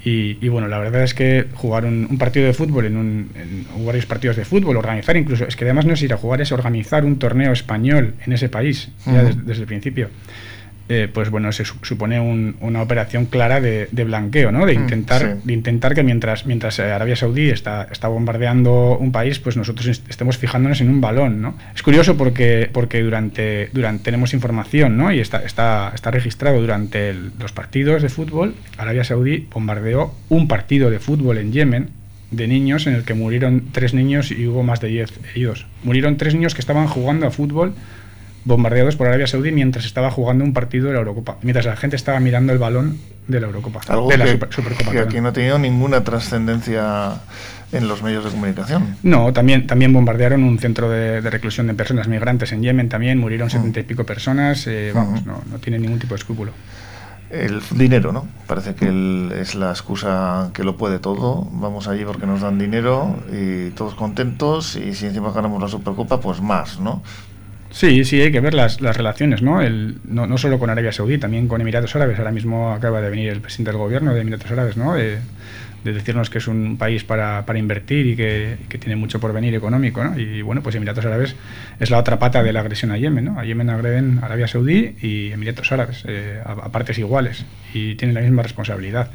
y, 0.07 0.49
bueno, 0.49 0.69
la 0.69 0.79
verdad 0.79 1.03
es 1.03 1.15
que 1.15 1.47
jugar 1.55 1.87
un, 1.87 2.19
partido 2.19 2.47
de 2.47 2.53
fútbol, 2.53 2.85
en, 2.85 2.97
un, 2.99 3.31
en, 3.35 3.87
varios 3.87 4.05
partidos 4.05 4.37
de 4.37 4.45
fútbol, 4.45 4.77
organizar 4.77 5.17
incluso, 5.17 5.47
es 5.47 5.57
que 5.57 5.65
además 5.65 5.87
no 5.87 5.95
es 5.95 6.03
ir 6.03 6.13
a 6.13 6.19
jugar, 6.19 6.43
es 6.43 6.53
organizar 6.53 7.07
un 7.07 7.19
torneo 7.19 7.53
español 7.53 8.15
en 8.25 8.33
ese 8.35 8.51
país, 8.51 8.91
ya 9.07 9.23
desde 9.23 9.63
el 9.63 9.67
principio. 9.67 10.11
Eh, 10.87 11.09
pues 11.13 11.31
bueno, 11.31 11.51
se 11.51 11.65
supone 11.65 12.21
una 12.21 12.83
operación 12.83 13.25
clara 13.25 13.59
de, 13.61 13.89
blanqueo, 13.91 14.53
¿no? 14.53 14.67
De 14.67 14.77
mm, 14.77 14.83
intentar, 14.83 15.37
de 15.43 15.53
intentar 15.53 15.95
que 15.95 16.03
mientras, 16.03 16.45
mientras 16.45 16.79
Arabia 16.79 17.17
Saudí 17.17 17.49
está, 17.49 17.89
está 17.91 18.09
bombardeando 18.09 18.99
un 18.99 19.11
país, 19.11 19.39
pues 19.39 19.57
nosotros 19.57 19.87
estemos 19.87 20.37
fijándonos 20.37 20.83
en 20.83 20.91
un 20.91 21.01
balón, 21.01 21.41
¿no? 21.41 21.55
Es 21.75 21.83
curioso 21.83 22.19
porque, 22.19 22.69
porque 22.71 23.03
durante, 23.03 23.71
durante 23.73 24.05
tenemos 24.05 24.35
información, 24.35 24.99
¿no? 24.99 25.11
Y 25.11 25.21
está, 25.21 25.43
está, 25.43 25.93
está 25.95 26.11
registrado 26.11 26.61
durante 26.61 27.15
los 27.15 27.53
partidos 27.53 28.03
de 28.03 28.11
fútbol, 28.11 28.55
Arabia 28.77 29.05
Saudí 29.05 29.49
bombardeó 29.51 30.15
un 30.29 30.49
partido 30.49 30.91
de 30.91 30.99
fútbol 30.99 31.39
en 31.39 31.53
Yemen 31.53 31.89
de 32.31 32.47
niños 32.47 32.87
en 32.87 32.95
el 32.95 33.05
que 33.05 33.15
murieron 33.15 33.65
tres 33.73 33.95
niños 33.95 34.31
y 34.31 34.47
hubo 34.47 34.63
más 34.63 34.81
de 34.81 34.89
diez 34.89 35.13
heridos. 35.31 35.67
Murieron 35.83 36.17
tres 36.17 36.35
niños 36.35 36.55
que 36.55 36.61
estaban 36.61 36.89
jugando 36.89 37.27
a 37.27 37.31
fútbol 37.31 37.75
bombardeados 38.45 38.97
por 38.97 39.07
Arabia 39.07 39.27
Saudí 39.27 39.53
mientras 39.53 39.85
estaba 39.85 40.11
jugando 40.11 40.45
un 40.45 40.53
partido 40.53 40.87
de 40.89 40.93
la 40.95 40.99
Eurocopa, 41.01 41.37
mientras 41.43 41.65
la 41.67 41.77
gente 41.77 41.97
estaba 41.97 42.21
mirando 42.21 42.53
el 42.53 42.59
balón 42.59 42.99
de 43.29 43.41
la 43.41 43.47
Eurocopa, 43.47 43.81
Algo 43.89 44.09
de 44.09 44.19
la 44.19 44.25
que, 44.27 44.31
Super- 44.33 44.53
Supercopa. 44.53 44.91
que 44.91 44.99
aquí 45.01 45.21
no 45.21 45.29
ha 45.29 45.33
tenido 45.33 45.59
ninguna 45.59 46.05
trascendencia 46.05 47.15
en 47.73 47.89
los 47.89 48.03
medios 48.03 48.25
de 48.25 48.31
comunicación. 48.31 48.97
No, 49.03 49.33
también, 49.33 49.67
también 49.67 49.93
bombardearon 49.93 50.45
un 50.45 50.59
centro 50.59 50.91
de, 50.91 51.21
de 51.23 51.31
reclusión 51.31 51.67
de 51.67 51.75
personas 51.75 52.07
migrantes 52.07 52.53
en 52.53 52.63
Yemen, 52.63 52.89
también 52.89 53.19
murieron 53.19 53.49
setenta 53.51 53.81
y 53.81 53.85
pico 53.85 54.05
personas, 54.05 54.67
eh, 54.67 54.93
vamos, 54.95 55.21
Ujú. 55.23 55.31
no, 55.31 55.43
no 55.51 55.59
tiene 55.59 55.79
ningún 55.79 55.99
tipo 55.99 56.15
de 56.15 56.19
escrúpulo. 56.19 56.53
El 57.31 57.61
dinero, 57.75 58.13
¿no? 58.13 58.29
Parece 58.47 58.75
que 58.75 58.87
el- 58.87 59.33
es 59.41 59.55
la 59.57 59.71
excusa 59.71 60.51
que 60.53 60.63
lo 60.63 60.77
puede 60.77 61.01
todo. 61.01 61.49
Vamos 61.51 61.89
allí 61.89 62.05
porque 62.05 62.27
nos 62.27 62.43
dan 62.43 62.59
dinero 62.59 63.17
y 63.33 63.71
todos 63.71 63.95
contentos 63.95 64.77
y 64.77 64.95
si 64.95 65.07
encima 65.07 65.33
ganamos 65.33 65.61
la 65.61 65.67
Supercopa, 65.69 66.21
pues 66.21 66.41
más, 66.43 66.79
¿no? 66.79 67.03
Sí, 67.75 68.05
sí, 68.05 68.21
hay 68.21 68.31
que 68.31 68.39
ver 68.39 68.55
las, 68.55 68.81
las 68.81 68.97
relaciones, 68.97 69.43
¿no? 69.43 69.61
El, 69.61 69.97
no, 70.05 70.29
no 70.29 70.39
solo 70.39 70.61
con 70.61 70.71
Arabia 70.71 70.93
Saudí, 70.93 71.19
también 71.19 71.49
con 71.49 71.61
Emiratos 71.61 71.97
Árabes. 71.97 72.17
Ahora 72.21 72.31
mismo 72.31 72.73
acaba 72.73 73.01
de 73.01 73.11
venir 73.11 73.31
el 73.31 73.41
presidente 73.41 73.73
del 73.73 73.79
gobierno 73.79 74.15
de 74.15 74.21
Emiratos 74.21 74.49
Árabes, 74.53 74.77
¿no? 74.77 74.95
De, 74.95 75.19
de 75.83 75.93
decirnos 75.93 76.31
que 76.31 76.39
es 76.39 76.47
un 76.47 76.77
país 76.79 77.03
para, 77.03 77.45
para 77.45 77.59
invertir 77.59 78.07
y 78.07 78.15
que, 78.15 78.59
que 78.69 78.79
tiene 78.79 78.95
mucho 78.95 79.19
porvenir 79.19 79.57
económico, 79.57 80.05
¿no? 80.05 80.17
Y 80.17 80.41
bueno, 80.43 80.63
pues 80.63 80.77
Emiratos 80.77 81.05
Árabes 81.05 81.35
es 81.81 81.91
la 81.91 81.99
otra 81.99 82.21
pata 82.21 82.45
de 82.45 82.53
la 82.53 82.61
agresión 82.61 82.93
a 82.93 82.97
Yemen, 82.97 83.25
¿no? 83.25 83.41
A 83.41 83.45
Yemen 83.45 83.69
agreden 83.69 84.21
Arabia 84.23 84.47
Saudí 84.47 84.95
y 85.03 85.33
Emiratos 85.33 85.73
Árabes, 85.73 86.05
eh, 86.07 86.41
a 86.45 86.69
partes 86.69 86.97
iguales, 86.99 87.45
y 87.75 87.97
tienen 87.97 88.15
la 88.15 88.21
misma 88.21 88.45
responsabilidad. 88.45 89.11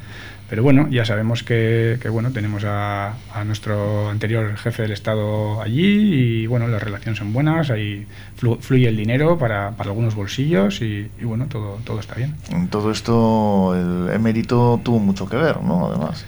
Pero 0.50 0.64
bueno, 0.64 0.88
ya 0.90 1.06
sabemos 1.06 1.44
que, 1.44 2.00
que, 2.02 2.10
bueno, 2.10 2.32
tenemos 2.32 2.64
a, 2.66 3.14
a 3.34 3.44
nuestro 3.46 4.10
anterior 4.10 4.58
jefe 4.58 4.82
del 4.82 4.92
Estado 4.94 5.62
allí 5.62 6.42
y 6.42 6.48
bueno, 6.48 6.68
las 6.68 6.82
relaciones 6.82 7.20
son 7.20 7.34
buenas, 7.34 7.70
ahí 7.70 8.08
flu- 8.40 8.58
fluye 8.60 8.88
el 8.88 8.98
dinero 8.98 9.38
para, 9.38 9.72
para 9.72 9.92
algunos 9.92 10.16
bolsillos 10.16 10.82
y, 10.82 11.08
y, 11.22 11.24
bueno, 11.24 11.46
todo, 11.48 11.78
todo 11.84 12.00
está 12.00 12.16
bien. 12.16 12.34
En 12.52 12.68
todo 12.68 12.92
esto 12.92 13.76
el 13.76 14.14
emérito 14.16 14.82
tuvo 14.84 14.98
mucho 15.00 15.30
que 15.30 15.38
ver, 15.38 15.62
¿no? 15.62 15.86
Además. 15.88 16.26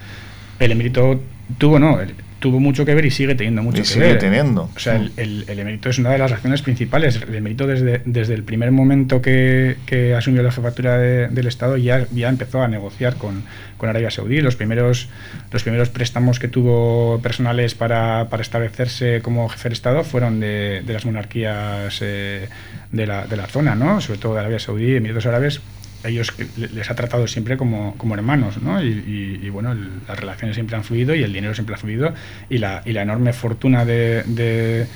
El 0.60 0.70
emérito 0.70 1.20
tuvo, 1.58 1.80
no, 1.80 2.00
el- 2.00 2.14
tuvo 2.42 2.60
mucho 2.60 2.84
que 2.84 2.94
ver 2.94 3.06
y 3.06 3.10
sigue 3.10 3.34
teniendo 3.34 3.62
mucho 3.62 3.78
Y 3.78 3.80
que 3.82 3.88
sigue 3.88 4.06
ver. 4.08 4.18
teniendo. 4.18 4.68
O 4.76 4.78
sea, 4.78 4.96
el, 4.96 5.12
el- 5.16 5.44
el 5.48 5.58
emérito 5.60 5.88
es 5.88 5.98
una 5.98 6.10
de 6.10 6.18
las 6.18 6.30
razones 6.30 6.60
principales. 6.60 7.16
El 7.26 7.34
emérito 7.36 7.66
desde, 7.66 8.02
desde 8.04 8.34
el 8.34 8.42
primer 8.42 8.70
momento 8.72 9.22
que, 9.22 9.76
que 9.86 10.14
asumió 10.14 10.42
la 10.42 10.50
jefatura 10.52 10.98
de- 10.98 11.28
del 11.28 11.46
Estado 11.46 11.76
ya, 11.78 12.06
ya 12.12 12.28
empezó 12.28 12.60
a 12.60 12.68
negociar 12.68 13.14
con, 13.14 13.44
con 13.78 13.88
Arabia 13.88 14.10
Saudí. 14.10 14.40
Los 14.42 14.56
primeros, 14.56 15.08
los 15.52 15.62
primeros 15.62 15.88
préstamos 15.88 16.38
que 16.40 16.48
tuvo 16.48 17.20
personales 17.22 17.74
para, 17.74 18.28
para 18.28 18.42
establecerse 18.42 19.22
como 19.22 19.48
jefe 19.48 19.68
de 19.68 19.72
Estado 19.74 20.02
fueron 20.04 20.40
de, 20.40 20.82
de 20.84 20.92
las 20.92 21.06
monarquías 21.06 21.98
eh, 22.02 22.48
de, 22.90 23.06
la, 23.06 23.26
de 23.26 23.36
la 23.36 23.46
zona, 23.46 23.74
¿no? 23.76 24.00
sobre 24.00 24.18
todo 24.18 24.34
de 24.34 24.40
Arabia 24.40 24.58
Saudí, 24.58 24.96
Emiratos 24.96 25.24
Árabes. 25.26 25.60
Ellos 26.04 26.32
les 26.56 26.90
ha 26.90 26.94
tratado 26.94 27.26
siempre 27.26 27.56
como, 27.56 27.94
como 27.96 28.14
hermanos, 28.14 28.60
¿no? 28.62 28.82
Y, 28.82 29.38
y- 29.42 29.48
bueno, 29.50 29.74
las 30.08 30.18
relaciones 30.18 30.54
siempre 30.56 30.76
han 30.76 30.84
fluido 30.84 31.14
y 31.14 31.22
el 31.22 31.32
dinero 31.32 31.54
siempre 31.54 31.74
ha 31.74 31.78
fluido 31.78 32.12
y 32.48 32.58
la, 32.58 32.82
y 32.84 32.92
la 32.92 33.02
enorme 33.02 33.32
fortuna 33.32 33.84
de, 33.84 34.22
de, 34.24 34.86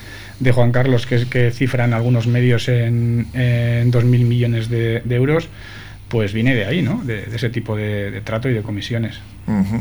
de 0.40 0.52
Juan 0.52 0.72
Carlos, 0.72 1.06
que, 1.06 1.26
que 1.26 1.50
cifran 1.50 1.92
algunos 1.92 2.26
medios 2.26 2.68
en, 2.68 3.26
en 3.34 3.92
2.000 3.92 4.04
millones 4.26 4.68
de, 4.68 5.02
euros, 5.10 5.48
pues 6.08 6.32
viene 6.32 6.54
de 6.54 6.64
ahí, 6.64 6.82
¿no? 6.82 7.02
De, 7.04 7.24
ese 7.34 7.50
tipo 7.50 7.76
de, 7.76 8.10
de 8.10 8.20
trato 8.20 8.48
y 8.48 8.54
de 8.54 8.62
comisiones. 8.62 9.20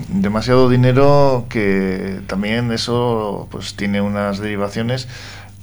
Demasiado 0.09 0.69
dinero 0.69 1.47
que 1.49 2.19
también 2.27 2.71
eso 2.71 3.47
pues 3.49 3.75
tiene 3.75 3.99
unas 3.99 4.37
derivaciones 4.39 5.07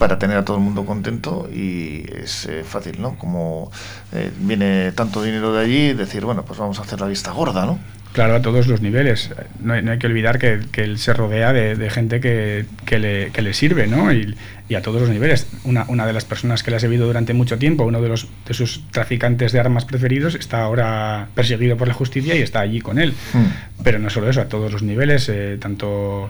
para 0.03 0.19
tener 0.19 0.37
a 0.37 0.45
todo 0.45 0.57
el 0.57 0.65
mundo 0.65 0.85
contento 0.85 1.49
y 1.55 2.05
es 2.13 2.47
eh, 2.47 2.65
fácil, 2.65 3.01
¿no? 3.01 3.17
Como 3.17 3.71
eh, 4.13 4.33
viene 4.37 4.91
tanto 4.91 5.23
dinero 5.23 5.55
de 5.55 5.63
allí, 5.63 5.93
decir, 5.93 6.25
bueno, 6.25 6.45
pues 6.45 6.59
vamos 6.59 6.81
a 6.81 6.83
hacer 6.83 7.01
la 7.01 7.07
vista 7.07 7.31
gorda, 7.31 7.65
¿no? 7.67 7.79
Claro, 8.13 8.35
a 8.35 8.43
todos 8.43 8.67
los 8.67 8.81
niveles. 8.81 9.31
No 9.61 9.75
hay, 9.75 9.83
no 9.83 9.93
hay 9.93 9.99
que 9.99 10.09
olvidar 10.09 10.41
que, 10.41 10.59
que 10.73 10.83
él 10.83 10.99
se 10.99 11.13
rodea 11.13 11.53
de, 11.53 11.77
de 11.77 11.89
gente 11.89 12.21
que, 12.21 12.67
que, 12.85 12.99
le, 12.99 13.31
que 13.31 13.43
le 13.43 13.55
sirve, 13.55 13.87
¿no? 13.87 14.13
Y, 14.13 14.35
y, 14.69 14.75
a 14.75 14.83
todos 14.83 15.01
los 15.01 15.09
niveles. 15.09 15.47
Una, 15.63 15.85
una 15.87 16.05
de 16.05 16.13
las 16.13 16.25
personas 16.25 16.65
que 16.65 16.73
le 16.73 16.79
ha 16.79 16.81
servido 16.81 17.07
durante 17.07 17.33
mucho 17.33 17.57
tiempo, 17.57 17.85
uno 17.85 18.03
de, 18.03 18.09
los, 18.09 18.27
de 18.45 18.55
sus 18.55 18.83
traficantes 18.91 19.53
de 19.53 19.61
armas 19.61 19.85
preferidos, 19.85 20.35
está 20.35 20.63
ahora 20.63 21.29
perseguido 21.37 21.77
por 21.77 21.87
la 21.87 21.95
justicia 21.95 22.35
y 22.35 22.43
está 22.43 22.59
allí 22.59 22.81
con 22.81 22.99
él. 22.99 23.15
Hmm. 23.33 23.85
Pero 23.85 24.01
no 24.01 24.11
solo 24.11 24.29
eso, 24.29 24.41
a 24.41 24.47
todos 24.47 24.73
los 24.73 24.83
niveles, 24.83 25.29
eh, 25.29 25.59
tanto 25.61 26.29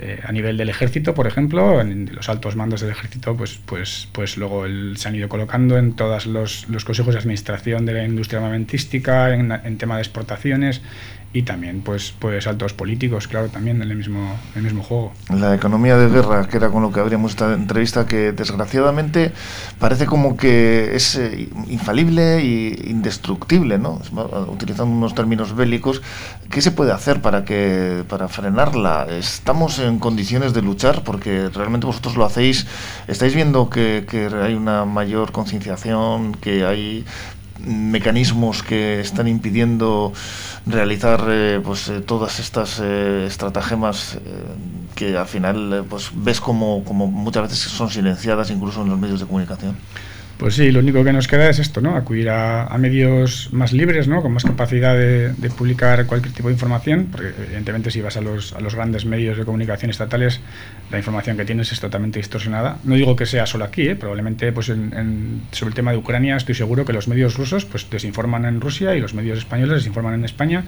eh, 0.00 0.20
a 0.24 0.30
nivel 0.32 0.56
del 0.56 0.68
ejército, 0.68 1.14
por 1.14 1.26
ejemplo, 1.26 1.80
en 1.80 2.10
los 2.14 2.28
altos 2.28 2.54
mandos 2.54 2.80
del 2.80 2.90
ejército, 2.90 3.36
pues, 3.36 3.58
pues, 3.66 4.08
pues 4.12 4.36
luego 4.36 4.64
el, 4.64 4.96
se 4.96 5.08
han 5.08 5.16
ido 5.16 5.28
colocando 5.28 5.76
en 5.76 5.94
todos 5.94 6.26
los, 6.26 6.68
los, 6.68 6.84
consejos 6.84 7.14
de 7.14 7.20
administración 7.20 7.84
de 7.84 7.94
la 7.94 8.04
industria 8.04 8.38
armamentística, 8.38 9.34
en, 9.34 9.50
en 9.50 9.76
tema 9.78 9.96
de 9.96 10.02
exportaciones 10.02 10.82
y 11.32 11.42
también 11.42 11.82
pues 11.82 12.14
pues 12.18 12.46
altos 12.46 12.72
políticos 12.72 13.28
claro 13.28 13.48
también 13.48 13.82
en 13.82 13.90
el 13.90 13.96
mismo 13.96 14.38
en 14.54 14.58
el 14.58 14.64
mismo 14.64 14.82
juego. 14.82 15.12
La 15.28 15.54
economía 15.54 15.96
de 15.98 16.08
guerra 16.08 16.48
que 16.48 16.56
era 16.56 16.70
con 16.70 16.82
lo 16.82 16.90
que 16.90 17.00
abrimos 17.00 17.32
esta 17.32 17.52
entrevista 17.52 18.06
que 18.06 18.32
desgraciadamente 18.32 19.32
parece 19.78 20.06
como 20.06 20.36
que 20.36 20.96
es 20.96 21.16
eh, 21.16 21.48
infalible 21.68 22.38
e 22.38 22.90
indestructible 22.90 23.78
no 23.78 24.00
utilizando 24.48 24.94
unos 24.94 25.14
términos 25.14 25.54
bélicos 25.54 26.00
qué 26.50 26.62
se 26.62 26.70
puede 26.70 26.92
hacer 26.92 27.20
para 27.20 27.44
que 27.44 28.04
para 28.08 28.28
frenarla 28.28 29.06
estamos 29.10 29.78
en 29.80 29.98
condiciones 29.98 30.54
de 30.54 30.62
luchar 30.62 31.04
porque 31.04 31.50
realmente 31.50 31.86
vosotros 31.86 32.16
lo 32.16 32.24
hacéis 32.24 32.66
estáis 33.06 33.34
viendo 33.34 33.68
que, 33.68 34.06
que 34.08 34.30
hay 34.34 34.54
una 34.54 34.86
mayor 34.86 35.30
concienciación 35.32 36.32
que 36.34 36.64
hay 36.64 37.04
mecanismos 37.64 38.62
que 38.62 39.00
están 39.00 39.28
impidiendo 39.28 40.12
realizar 40.66 41.24
eh, 41.28 41.60
pues 41.62 41.88
eh, 41.88 42.00
todas 42.00 42.38
estas 42.40 42.80
eh, 42.82 43.26
estratagemas 43.26 44.16
eh, 44.16 44.18
que 44.94 45.16
al 45.16 45.26
final 45.26 45.72
eh, 45.72 45.82
pues 45.88 46.10
ves 46.12 46.40
como, 46.40 46.84
como 46.84 47.06
muchas 47.06 47.44
veces 47.44 47.58
son 47.58 47.90
silenciadas 47.90 48.50
incluso 48.50 48.82
en 48.82 48.90
los 48.90 48.98
medios 48.98 49.20
de 49.20 49.26
comunicación. 49.26 49.76
Pues 50.38 50.54
sí, 50.54 50.70
lo 50.70 50.78
único 50.78 51.02
que 51.02 51.12
nos 51.12 51.26
queda 51.26 51.50
es 51.50 51.58
esto, 51.58 51.80
¿no? 51.80 51.96
Acudir 51.96 52.30
a, 52.30 52.72
medios 52.78 53.52
más 53.52 53.72
libres, 53.72 54.06
¿no? 54.06 54.22
Con 54.22 54.32
más 54.32 54.44
capacidad 54.44 54.96
de, 54.96 55.32
de, 55.32 55.50
publicar 55.50 56.06
cualquier 56.06 56.32
tipo 56.32 56.46
de 56.46 56.54
información, 56.54 57.08
porque 57.10 57.32
evidentemente 57.44 57.90
si 57.90 58.00
vas 58.00 58.16
a 58.16 58.20
los, 58.20 58.52
a 58.52 58.60
los 58.60 58.76
grandes 58.76 59.04
medios 59.04 59.36
de 59.36 59.44
comunicación 59.44 59.90
estatales, 59.90 60.40
la 60.92 60.98
información 60.98 61.36
que 61.36 61.44
tienes 61.44 61.72
es 61.72 61.80
totalmente 61.80 62.20
distorsionada. 62.20 62.78
No 62.84 62.94
digo 62.94 63.16
que 63.16 63.26
sea 63.26 63.46
solo 63.46 63.64
aquí, 63.64 63.88
¿eh? 63.88 63.96
probablemente 63.96 64.52
pues 64.52 64.68
en, 64.68 64.96
en, 64.96 65.42
sobre 65.50 65.70
el 65.70 65.74
tema 65.74 65.90
de 65.90 65.98
Ucrania 65.98 66.36
estoy 66.36 66.54
seguro 66.54 66.84
que 66.84 66.92
los 66.92 67.08
medios 67.08 67.36
rusos 67.36 67.64
pues 67.64 67.90
desinforman 67.90 68.44
en 68.44 68.60
Rusia 68.60 68.94
y 68.94 69.00
los 69.00 69.14
medios 69.14 69.38
españoles 69.38 69.78
desinforman 69.78 70.14
en 70.14 70.24
España 70.24 70.64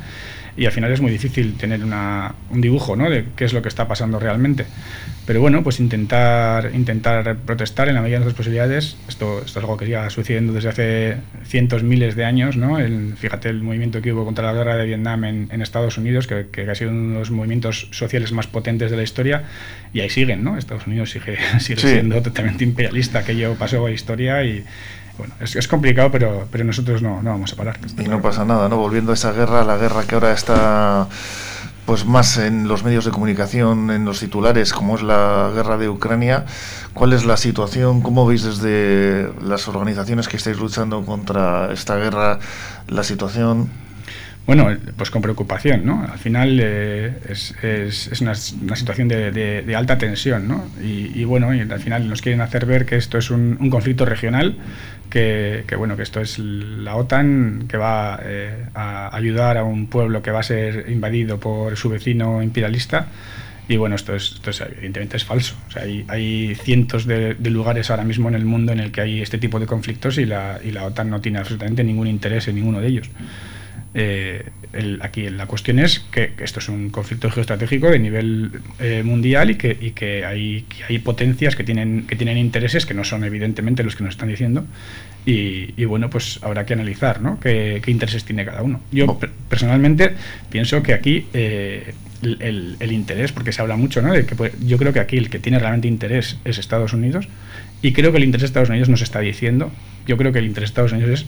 y 0.57 0.66
al 0.66 0.73
final 0.73 0.92
es 0.92 1.00
muy 1.00 1.11
difícil 1.11 1.54
tener 1.54 1.83
una, 1.85 2.35
un 2.50 2.61
dibujo, 2.61 2.97
¿no? 2.97 3.09
De 3.09 3.26
qué 3.37 3.45
es 3.45 3.52
lo 3.52 3.62
que 3.62 3.69
está 3.69 3.88
pasando 3.88 4.19
realmente. 4.19 4.66
Pero 5.26 5.40
bueno, 5.40 5.62
pues 5.62 5.78
intentar, 5.78 6.71
intentar 6.75 7.37
protestar 7.37 7.88
en 7.88 7.95
la 7.95 8.00
medida 8.00 8.19
de 8.19 8.25
nuestras 8.25 8.37
posibilidades, 8.37 8.97
esto, 9.09 9.42
esto 9.45 9.59
es 9.61 9.64
algo 9.64 9.76
que 9.76 9.88
ya 9.88 10.11
sucediendo 10.11 10.52
desde 10.52 10.69
hace 10.71 11.16
cientos, 11.45 11.83
miles 11.83 12.16
de 12.16 12.25
años, 12.25 12.57
¿no? 12.57 12.78
El, 12.78 13.14
fíjate 13.16 13.49
el 13.49 13.62
movimiento 13.62 14.02
que 14.02 14.12
hubo 14.12 14.25
contra 14.25 14.45
la 14.47 14.52
guerra 14.52 14.76
de 14.76 14.87
Vietnam 14.87 15.25
en, 15.25 15.49
en 15.52 15.62
Estados 15.62 15.99
Unidos, 15.99 16.26
que, 16.26 16.47
que, 16.50 16.69
ha 16.69 16.75
sido 16.75 16.90
uno 16.90 17.12
de 17.12 17.19
los 17.21 17.30
movimientos 17.30 17.88
sociales 17.92 18.33
más 18.33 18.47
potentes 18.47 18.90
de 18.90 18.97
la 18.97 19.02
historia, 19.02 19.45
y 19.92 20.00
ahí 20.00 20.11
siguen, 20.11 20.42
¿no? 20.42 20.59
Estados 20.59 20.87
Unidos 20.87 21.11
sigue, 21.11 21.38
sigue 21.61 21.80
sí. 21.80 21.88
siendo 21.88 22.21
totalmente 22.23 22.64
imperialista, 22.64 23.21
aquello 23.21 23.54
pasó 23.54 23.87
a 23.87 23.88
la 23.88 23.95
historia 23.95 24.42
y 24.45 24.64
bueno, 25.20 25.34
es, 25.40 25.68
complicado, 25.68 26.10
pero, 26.10 26.48
pero 26.50 26.64
nosotros 26.64 27.02
no, 27.02 27.22
no 27.22 27.30
vamos 27.30 27.52
a 27.52 27.56
parar. 27.56 27.78
Y 27.98 28.08
no 28.08 28.20
pasa 28.20 28.44
nada, 28.44 28.68
¿no? 28.68 28.76
Volviendo 28.76 29.12
a 29.12 29.14
esa 29.14 29.32
guerra, 29.32 29.64
la 29.64 29.76
guerra 29.76 30.04
que 30.04 30.14
ahora 30.14 30.32
está 30.32 31.08
pues 31.86 32.04
más 32.06 32.36
en 32.36 32.68
los 32.68 32.84
medios 32.84 33.04
de 33.04 33.10
comunicación, 33.10 33.90
en 33.90 34.04
los 34.04 34.20
titulares, 34.20 34.72
como 34.72 34.94
es 34.94 35.02
la 35.02 35.50
guerra 35.54 35.76
de 35.76 35.88
Ucrania. 35.88 36.44
¿Cuál 36.94 37.12
es 37.12 37.24
la 37.24 37.36
situación? 37.36 38.00
¿Cómo 38.00 38.26
veis 38.26 38.44
desde 38.44 39.32
las 39.42 39.66
organizaciones 39.66 40.28
que 40.28 40.36
estáis 40.36 40.58
luchando 40.58 41.04
contra 41.04 41.72
esta 41.72 41.96
guerra 41.96 42.38
la 42.86 43.02
situación? 43.02 43.70
Bueno, 44.47 44.68
pues 44.97 45.11
con 45.11 45.23
preocupación, 45.23 45.85
¿no? 45.85 46.04
Al 46.11 46.18
final 46.18 46.59
eh, 46.61 47.12
es, 47.28 48.20
una, 48.20 48.35
situación 48.35 49.06
de, 49.06 49.30
de, 49.30 49.76
alta 49.76 49.97
tensión, 49.97 50.49
¿no? 50.49 50.68
Y, 50.82 51.12
y, 51.14 51.25
bueno, 51.25 51.50
al 51.50 51.80
final 51.80 52.09
nos 52.09 52.20
quieren 52.20 52.40
hacer 52.40 52.66
ver 52.66 52.85
que 52.85 52.97
esto 52.97 53.18
es 53.18 53.30
un, 53.30 53.70
conflicto 53.70 54.04
regional, 54.04 54.56
que, 55.09 55.64
que, 55.68 55.76
bueno, 55.76 55.97
que 55.97 56.02
esto 56.02 56.20
es 56.20 56.38
la 56.38 56.97
OTAN 56.97 57.66
que 57.68 57.76
va 57.76 58.18
eh, 58.25 58.64
a 58.75 59.14
ayudar 59.14 59.56
a 59.56 59.64
un 59.64 59.87
pueblo 59.87 60.23
que 60.23 60.30
va 60.30 60.40
a 60.40 60.44
ser 60.44 60.87
invadido 60.90 61.38
por 61.38 61.76
su 61.76 61.88
vecino 61.88 62.42
imperialista. 62.42 63.06
Y 63.68 63.76
bueno, 63.76 63.94
esto, 63.94 64.16
es, 64.16 64.32
esto 64.32 64.50
es, 64.50 64.61
evidentemente 64.62 65.16
es 65.16 65.25
falso. 65.25 65.54
O 65.68 65.70
sea, 65.70 65.82
hay, 65.82 66.56
cientos 66.56 67.06
de, 67.06 67.35
de, 67.35 67.50
lugares 67.50 67.88
ahora 67.90 68.02
mismo 68.02 68.28
en 68.28 68.35
el 68.35 68.44
mundo 68.44 68.73
en 68.73 68.80
el 68.80 68.90
que 68.90 69.00
hay 69.00 69.23
este 69.23 69.38
tipo 69.38 69.61
de 69.61 69.66
conflictos 69.66 70.18
y 70.18 70.26
la, 70.26 70.59
y 70.64 70.73
la 70.73 70.87
OTAN 70.87 71.09
no 71.09 71.20
tiene 71.20 71.38
absolutamente 71.38 71.85
ningún 71.85 72.09
interés 72.09 72.49
en 72.49 72.56
ninguno 72.56 72.80
de 72.80 72.88
ellos. 72.88 73.11
Eh, 73.92 74.44
aquí 75.00 75.28
la 75.30 75.47
cuestión 75.47 75.80
es 75.80 75.99
que, 75.99 76.32
esto 76.38 76.61
es 76.61 76.68
un 76.68 76.90
conflicto 76.90 77.28
geoestratégico 77.28 77.90
de 77.90 77.99
nivel 77.99 78.52
eh, 78.78 79.02
mundial 79.02 79.50
y, 79.50 79.56
que, 79.56 79.76
y 79.80 79.90
que, 79.90 80.25
hay, 80.25 80.64
hay 80.88 80.99
potencias 81.00 81.56
que 81.56 81.64
tienen, 81.64 82.06
que 82.06 82.14
tienen 82.14 82.38
intereses 82.38 82.87
que 82.87 82.94
no 82.94 83.02
son 83.02 83.25
evidentemente 83.25 83.82
los 83.82 83.97
que 83.97 84.04
nos 84.04 84.14
están 84.14 84.28
diciendo 84.28 84.64
y, 85.26 85.85
bueno, 85.85 86.09
pues 86.09 86.40
habrá 86.42 86.64
que 86.64 86.73
analizar 86.73 87.20
¿no? 87.20 87.38
qué, 87.40 87.82
intereses 87.87 88.25
tiene 88.25 88.44
cada 88.44 88.62
uno. 88.62 88.80
Yo 88.90 89.18
personalmente 89.49 90.14
pienso 90.50 90.82
que 90.82 90.94
aquí 90.94 91.26
eh, 91.35 91.94
el, 92.23 92.76
el, 92.80 92.92
interés, 92.92 93.32
porque 93.32 93.52
se 93.52 93.61
habla 93.61 93.76
mucho, 93.76 94.02
¿no? 94.02 94.12
De 94.12 94.25
que 94.25 94.35
yo 94.64 94.78
creo 94.78 94.92
que 94.92 95.00
aquí 95.00 95.16
el 95.16 95.30
que 95.30 95.38
tiene 95.38 95.59
realmente 95.59 95.88
interés 95.88 96.38
es 96.44 96.59
Estados 96.59 96.92
Unidos 96.92 97.28
y 97.82 97.92
creo 97.92 98.12
que 98.12 98.18
el 98.18 98.25
interés 98.25 98.42
de 98.42 98.47
Estados 98.47 98.68
Unidos 98.68 98.88
nos 98.88 99.02
está 99.02 99.20
diciendo, 99.20 99.70
yo 100.06 100.16
creo 100.16 100.32
que 100.32 100.38
el 100.38 100.47
interés 100.47 100.68
de 100.68 100.73
Estados 100.73 100.92
Unidos 100.92 101.20
es 101.20 101.26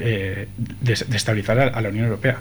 eh, 0.00 0.48
de, 0.80 0.92
estabilizar 0.92 1.58
a, 1.58 1.80
la 1.80 1.88
Unión 1.88 2.06
Europea. 2.06 2.38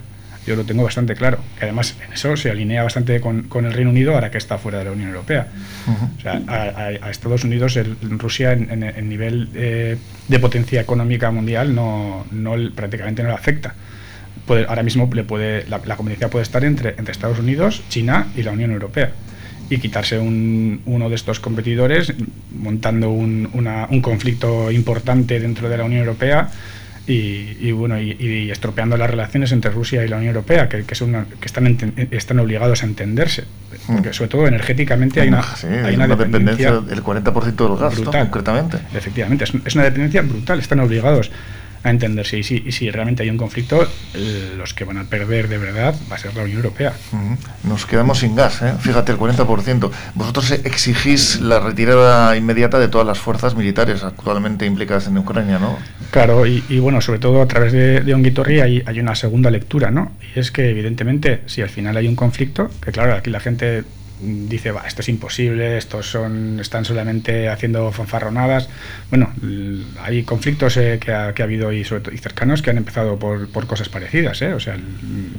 Yo 0.47 0.55
lo 0.55 0.63
tengo 0.63 0.83
bastante 0.83 1.15
claro, 1.15 1.39
que 1.57 1.65
además 1.65 1.95
en 2.05 2.13
eso 2.13 2.35
se 2.35 2.49
alinea 2.49 2.81
bastante 2.81 3.19
con, 3.21 3.45
el 3.53 3.73
Reino 3.73 3.91
Unido 3.91 4.15
ahora 4.15 4.31
que 4.31 4.37
está 4.37 4.57
fuera 4.57 4.79
de 4.79 4.85
la 4.85 4.91
Unión 4.91 5.09
Europea. 5.09 5.47
O 6.17 6.21
sea, 6.21 6.41
a, 6.47 7.11
Estados 7.11 7.43
Unidos, 7.43 7.75
el, 7.75 7.97
Rusia 8.17 8.53
en, 8.53 8.83
el 8.83 9.09
nivel 9.09 9.49
eh, 9.53 9.97
de 10.27 10.39
potencia 10.39 10.81
económica 10.81 11.29
mundial 11.29 11.75
no, 11.75 12.25
no 12.31 12.55
prácticamente 12.73 13.21
no 13.21 13.29
le 13.29 13.35
afecta. 13.35 13.75
ahora 14.47 14.81
mismo 14.81 15.09
le 15.13 15.23
puede, 15.23 15.67
la, 15.67 15.81
la 15.85 15.95
competencia 15.97 16.29
puede 16.29 16.43
estar 16.43 16.63
entre, 16.63 16.91
entre 16.97 17.11
Estados 17.11 17.39
Unidos, 17.39 17.83
China 17.89 18.27
y 18.35 18.41
la 18.43 18.51
Unión 18.51 18.71
Europea 18.71 19.11
y 19.69 19.77
quitarse 19.77 20.17
un, 20.17 20.81
uno 20.85 21.09
de 21.09 21.15
estos 21.15 21.39
competidores 21.39 22.13
montando 22.51 23.11
un, 23.11 23.49
un 23.53 24.01
conflicto 24.01 24.71
importante 24.71 25.39
dentro 25.39 25.69
de 25.69 25.77
la 25.77 25.83
Unión 25.83 26.01
Europea 26.01 26.49
y, 27.11 27.71
bueno 27.71 27.99
y, 27.99 28.51
estropeando 28.51 28.95
las 28.97 29.09
relaciones 29.09 29.51
entre 29.51 29.71
Rusia 29.71 30.05
y 30.05 30.07
la 30.07 30.17
Unión 30.17 30.35
Europea 30.35 30.69
que, 30.69 30.83
que, 30.83 30.95
son 30.95 31.25
que 31.39 31.45
están 31.45 31.77
están 32.11 32.39
obligados 32.39 32.83
a 32.83 32.85
entenderse 32.85 33.45
porque 33.87 34.13
sobre 34.13 34.29
todo 34.29 34.47
energéticamente 34.47 35.21
hay 35.21 35.29
una, 35.29 35.43
hay 35.85 35.95
una, 35.95 36.07
dependencia, 36.07 36.79
del 36.81 37.03
40% 37.03 37.55
del 37.55 37.77
gas 37.77 37.99
concretamente. 37.99 38.77
Efectivamente 38.93 39.45
es, 39.45 39.53
es, 39.65 39.75
una 39.75 39.85
dependencia 39.85 40.21
brutal 40.21 40.59
están 40.59 40.79
obligados 40.79 41.31
a 41.83 41.89
entenderse. 41.89 42.37
Y 42.37 42.43
si, 42.43 42.63
y 42.65 42.71
si 42.71 42.89
realmente 42.89 43.23
hay 43.23 43.29
un 43.29 43.37
conflicto, 43.37 43.87
los 44.57 44.73
que 44.73 44.83
van 44.83 44.97
a 44.97 45.03
perder 45.05 45.47
de 45.47 45.57
verdad 45.57 45.95
va 46.11 46.15
a 46.15 46.19
ser 46.19 46.35
la 46.35 46.43
Unión 46.43 46.57
Europea. 46.57 46.93
Nos 47.63 47.85
quedamos 47.85 48.19
sin 48.19 48.35
gas, 48.35 48.61
¿eh? 48.61 48.73
fíjate, 48.79 49.11
el 49.11 49.17
40%. 49.17 49.91
Vosotros 50.15 50.51
exigís 50.51 51.39
la 51.41 51.59
retirada 51.59 52.35
inmediata 52.35 52.79
de 52.79 52.87
todas 52.87 53.07
las 53.07 53.19
fuerzas 53.19 53.55
militares 53.55 54.03
actualmente 54.03 54.65
implicadas 54.65 55.07
en 55.07 55.17
Ucrania, 55.17 55.59
¿no? 55.59 55.77
Claro, 56.11 56.45
y, 56.45 56.79
bueno, 56.79 57.01
sobre 57.01 57.19
todo 57.19 57.41
a 57.41 57.47
través 57.47 57.71
de, 57.71 58.01
de 58.01 58.13
Onguitorri 58.13 58.61
hay, 58.61 58.83
hay 58.85 58.99
una 58.99 59.15
segunda 59.15 59.51
lectura, 59.51 59.91
¿no? 59.91 60.11
Y 60.35 60.39
es 60.39 60.51
que 60.51 60.69
evidentemente, 60.69 61.41
si 61.45 61.61
al 61.61 61.69
final 61.69 61.95
hay 61.97 62.07
un 62.07 62.15
conflicto, 62.15 62.69
que 62.83 62.91
claro, 62.91 63.13
aquí 63.15 63.29
la 63.29 63.39
gente 63.39 63.83
dice, 64.21 64.71
va, 64.71 64.85
esto 64.85 65.01
es 65.01 65.09
imposible, 65.09 65.77
estos 65.77 66.09
son, 66.09 66.59
están 66.59 66.85
solamente 66.85 67.47
haciendo 67.49 67.91
fanfarronadas. 67.91 68.69
Bueno, 69.09 69.31
hay 70.01 70.23
conflictos 70.23 70.77
eh, 70.77 70.99
que, 70.99 71.13
ha, 71.13 71.33
que, 71.33 71.41
ha, 71.41 71.45
habido 71.45 71.71
y, 71.71 71.83
sobre 71.83 72.13
y 72.13 72.17
cercanos 72.17 72.61
que 72.61 72.69
han 72.69 72.77
empezado 72.77 73.17
por, 73.17 73.49
por 73.49 73.67
cosas 73.67 73.89
parecidas. 73.89 74.41
Eh. 74.41 74.53
O 74.53 74.59
sea, 74.59 74.77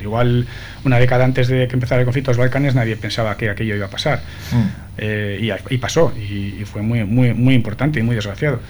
igual 0.01 0.47
una 0.85 0.99
década 0.99 1.25
antes 1.25 1.49
de 1.49 1.69
que 1.69 1.75
empezara 1.75 2.01
el 2.01 2.07
conflicto 2.07 2.31
de 2.31 2.37
los 2.37 2.45
Balcanes 2.45 2.75
nadie 2.75 2.97
pensaba 2.97 3.37
que 3.37 3.51
aquello 3.51 3.77
iba 3.77 3.87
a 3.87 3.91
pasar. 3.91 4.23
Mm. 4.53 4.91
Eh, 4.99 5.53
y, 5.71 5.79
pasó, 5.79 6.13
y, 6.17 6.65
fue 6.65 6.83
muy, 6.83 7.05
muy, 7.05 7.35
muy 7.35 7.55
importante 7.55 8.01
y 8.01 8.03
muy 8.03 8.15
desgraciado. 8.15 8.61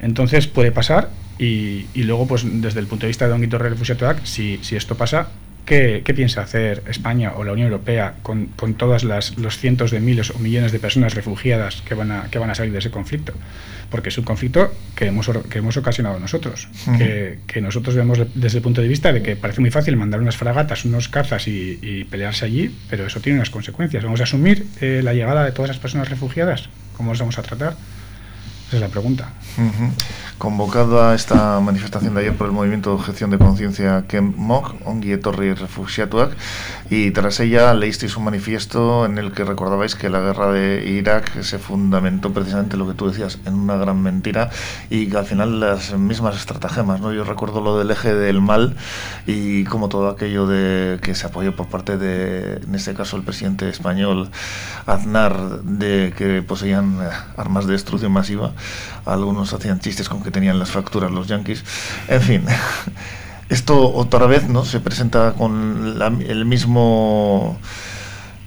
Entonces 0.00 0.46
puede 0.46 0.72
pasar 0.72 1.10
y, 1.38 1.86
y, 1.94 2.04
luego, 2.04 2.26
pues 2.26 2.44
desde 2.44 2.80
el 2.80 2.86
punto 2.86 3.06
de 3.06 3.08
vista 3.08 3.24
de 3.24 3.30
Don 3.30 3.40
Guito 3.40 3.58
Refugiato 3.58 4.14
si, 4.24 4.58
si 4.62 4.76
esto 4.76 4.96
pasa, 4.96 5.28
¿Qué, 5.66 6.00
piensa 6.14 6.42
hacer 6.42 6.84
España 6.88 7.32
o 7.34 7.42
la 7.42 7.52
Unión 7.52 7.66
Europea 7.66 8.14
con, 8.22 8.46
con 8.46 8.74
todos 8.74 9.02
los 9.02 9.58
cientos 9.58 9.90
de 9.90 9.98
miles 9.98 10.30
o 10.30 10.38
millones 10.38 10.70
de 10.70 10.78
personas 10.78 11.14
refugiadas 11.14 11.82
que 11.82 11.94
van, 11.94 12.12
a, 12.12 12.30
que 12.30 12.38
van 12.38 12.50
a 12.50 12.54
salir 12.54 12.72
de 12.72 12.78
ese 12.78 12.92
conflicto? 12.92 13.32
Porque 13.90 14.10
es 14.10 14.18
un 14.18 14.22
conflicto 14.22 14.72
que 14.94 15.06
hemos, 15.06 15.28
que 15.50 15.58
hemos 15.58 15.76
ocasionado 15.76 16.20
nosotros, 16.20 16.68
que, 16.96 17.40
que, 17.48 17.60
nosotros 17.60 17.96
vemos 17.96 18.20
desde 18.36 18.58
el 18.58 18.62
punto 18.62 18.80
de 18.80 18.86
vista 18.86 19.12
de 19.12 19.22
que 19.22 19.34
parece 19.34 19.60
muy 19.60 19.72
fácil 19.72 19.96
mandar 19.96 20.20
unas 20.20 20.36
fragatas, 20.36 20.84
unos 20.84 21.08
cazas 21.08 21.48
y, 21.48 22.06
pelearse 22.10 22.44
allí, 22.44 22.72
pero 22.88 23.04
eso 23.06 23.18
tiene 23.18 23.40
unas 23.40 23.50
consecuencias. 23.50 24.04
¿Vamos 24.04 24.20
a 24.20 24.22
asumir 24.22 24.64
eh, 24.80 25.00
la 25.02 25.14
llegada 25.14 25.44
de 25.44 25.50
todas 25.50 25.70
esas 25.70 25.82
personas 25.82 26.08
refugiadas? 26.08 26.68
¿Cómo 26.96 27.10
las 27.10 27.18
vamos 27.18 27.38
a 27.40 27.42
tratar? 27.42 27.76
Esa 28.68 28.76
es 28.76 28.80
la 28.82 28.88
pregunta. 28.88 29.32
Convocada 30.38 31.14
esta 31.14 31.58
manifestación 31.60 32.12
de 32.12 32.20
ayer 32.20 32.36
por 32.36 32.46
el 32.46 32.52
movimiento 32.52 32.90
de 32.90 32.96
objeción 32.96 33.30
de 33.30 33.38
conciencia 33.38 34.04
Kemok, 34.06 34.74
Ongi 34.84 35.12
Etorri 35.12 35.54
Refugiatuak, 35.54 36.36
y 36.90 37.10
tras 37.12 37.40
ella 37.40 37.72
leísteis 37.72 38.18
un 38.18 38.24
manifiesto 38.24 39.06
en 39.06 39.16
el 39.16 39.32
que 39.32 39.44
recordabais 39.44 39.94
que 39.94 40.10
la 40.10 40.20
guerra 40.20 40.52
de 40.52 40.90
Irak 40.90 41.40
se 41.40 41.58
fundamentó 41.58 42.34
precisamente 42.34 42.76
lo 42.76 42.86
que 42.86 42.92
tú 42.92 43.08
decías, 43.08 43.38
en 43.46 43.54
una 43.54 43.76
gran 43.76 44.02
mentira 44.02 44.50
y 44.90 45.06
que 45.06 45.16
al 45.16 45.24
final 45.24 45.58
las 45.58 45.94
mismas 45.94 46.36
estratagemas, 46.36 47.00
¿no? 47.00 47.14
Yo 47.14 47.24
recuerdo 47.24 47.62
lo 47.62 47.78
del 47.78 47.90
eje 47.90 48.14
del 48.14 48.42
mal 48.42 48.76
y 49.26 49.64
como 49.64 49.88
todo 49.88 50.10
aquello 50.10 50.46
de 50.46 51.00
que 51.00 51.14
se 51.14 51.26
apoyó 51.28 51.56
por 51.56 51.68
parte 51.68 51.96
de, 51.96 52.58
en 52.62 52.74
este 52.74 52.92
caso, 52.92 53.16
el 53.16 53.22
presidente 53.22 53.70
español 53.70 54.28
Aznar, 54.84 55.62
de 55.62 56.12
que 56.14 56.42
poseían 56.42 56.98
armas 57.38 57.66
de 57.66 57.72
destrucción 57.72 58.12
masiva, 58.12 58.52
algunos 59.06 59.54
hacían 59.54 59.80
chistes 59.80 60.10
con 60.10 60.25
que 60.26 60.32
tenían 60.32 60.58
las 60.58 60.72
facturas 60.72 61.12
los 61.12 61.28
yankees. 61.28 61.64
En 62.08 62.20
fin, 62.20 62.44
esto 63.48 63.94
otra 63.94 64.26
vez 64.26 64.48
no 64.48 64.64
se 64.64 64.80
presenta 64.80 65.34
con 65.34 65.96
el 66.26 66.44
mismo 66.44 67.56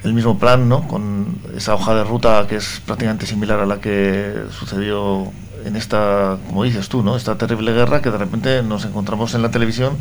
el 0.03 0.13
mismo 0.13 0.37
plan, 0.37 0.67
¿no? 0.67 0.87
Con 0.87 1.39
esa 1.55 1.75
hoja 1.75 1.95
de 1.95 2.03
ruta 2.03 2.45
que 2.47 2.57
es 2.57 2.81
prácticamente 2.85 3.25
similar 3.25 3.59
a 3.61 3.65
la 3.65 3.79
que 3.79 4.43
sucedió 4.51 5.31
en 5.65 5.75
esta, 5.75 6.37
como 6.47 6.63
dices 6.63 6.89
tú, 6.89 7.01
¿no? 7.01 7.15
Esta 7.15 7.37
terrible 7.37 7.73
guerra 7.73 8.01
que 8.01 8.11
de 8.11 8.17
repente 8.17 8.61
nos 8.61 8.83
encontramos 8.83 9.33
en 9.35 9.41
la 9.41 9.51
televisión 9.51 9.97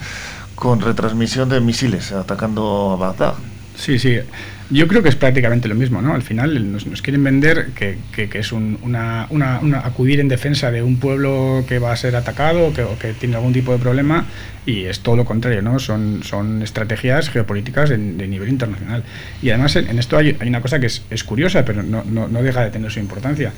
con 0.57 0.81
retransmisión 0.81 1.49
de 1.49 1.61
misiles 1.61 2.11
atacando 2.13 2.93
a 2.93 2.97
Bagdad. 2.97 3.35
Sí, 3.79 3.99
sí. 3.99 4.19
Yo 4.71 4.89
creo 4.89 5.03
que 5.03 5.09
es 5.09 5.15
prácticamente 5.15 5.69
lo 5.69 5.77
mismo, 5.77 6.03
¿no? 6.03 6.13
Al 6.13 6.23
final 6.23 6.73
nos, 6.73 6.85
quieren 7.01 7.23
vender 7.23 7.69
que, 7.75 7.97
que, 8.13 8.39
es 8.39 8.53
una, 8.53 9.27
una, 9.31 9.79
acudir 9.79 10.21
en 10.21 10.29
defensa 10.29 10.71
de 10.71 10.83
un 10.83 10.99
pueblo 10.99 11.65
que 11.67 11.79
va 11.79 11.93
a 11.93 11.97
ser 11.97 12.17
atacado 12.17 12.75
que, 12.75 12.83
o 12.83 12.99
que 12.99 13.13
tiene 13.13 13.37
algún 13.37 13.53
tipo 13.53 13.73
de 13.73 13.79
problema 13.79 14.27
y 14.67 14.85
es 14.85 15.01
todo 15.01 15.17
lo 15.17 15.25
contrario, 15.25 15.63
¿no? 15.63 15.79
Son, 15.79 16.23
son 16.25 16.61
estrategias 16.61 17.31
geopolíticas 17.31 17.89
de, 17.89 17.99
nivel 17.99 18.49
internacional. 18.49 19.05
Y 19.41 19.51
además 19.51 19.77
en, 19.77 19.97
esto 19.99 20.19
hay, 20.19 20.37
una 20.45 20.61
cosa 20.61 20.81
que 20.81 20.87
es, 20.87 21.05
es 21.09 21.23
curiosa, 21.23 21.65
pero 21.65 21.83
no, 21.83 22.05
no, 22.05 22.27
no 22.27 22.43
deja 22.43 22.65
de 22.65 22.71
tener 22.71 22.91
su 22.91 22.99
importancia, 22.99 23.53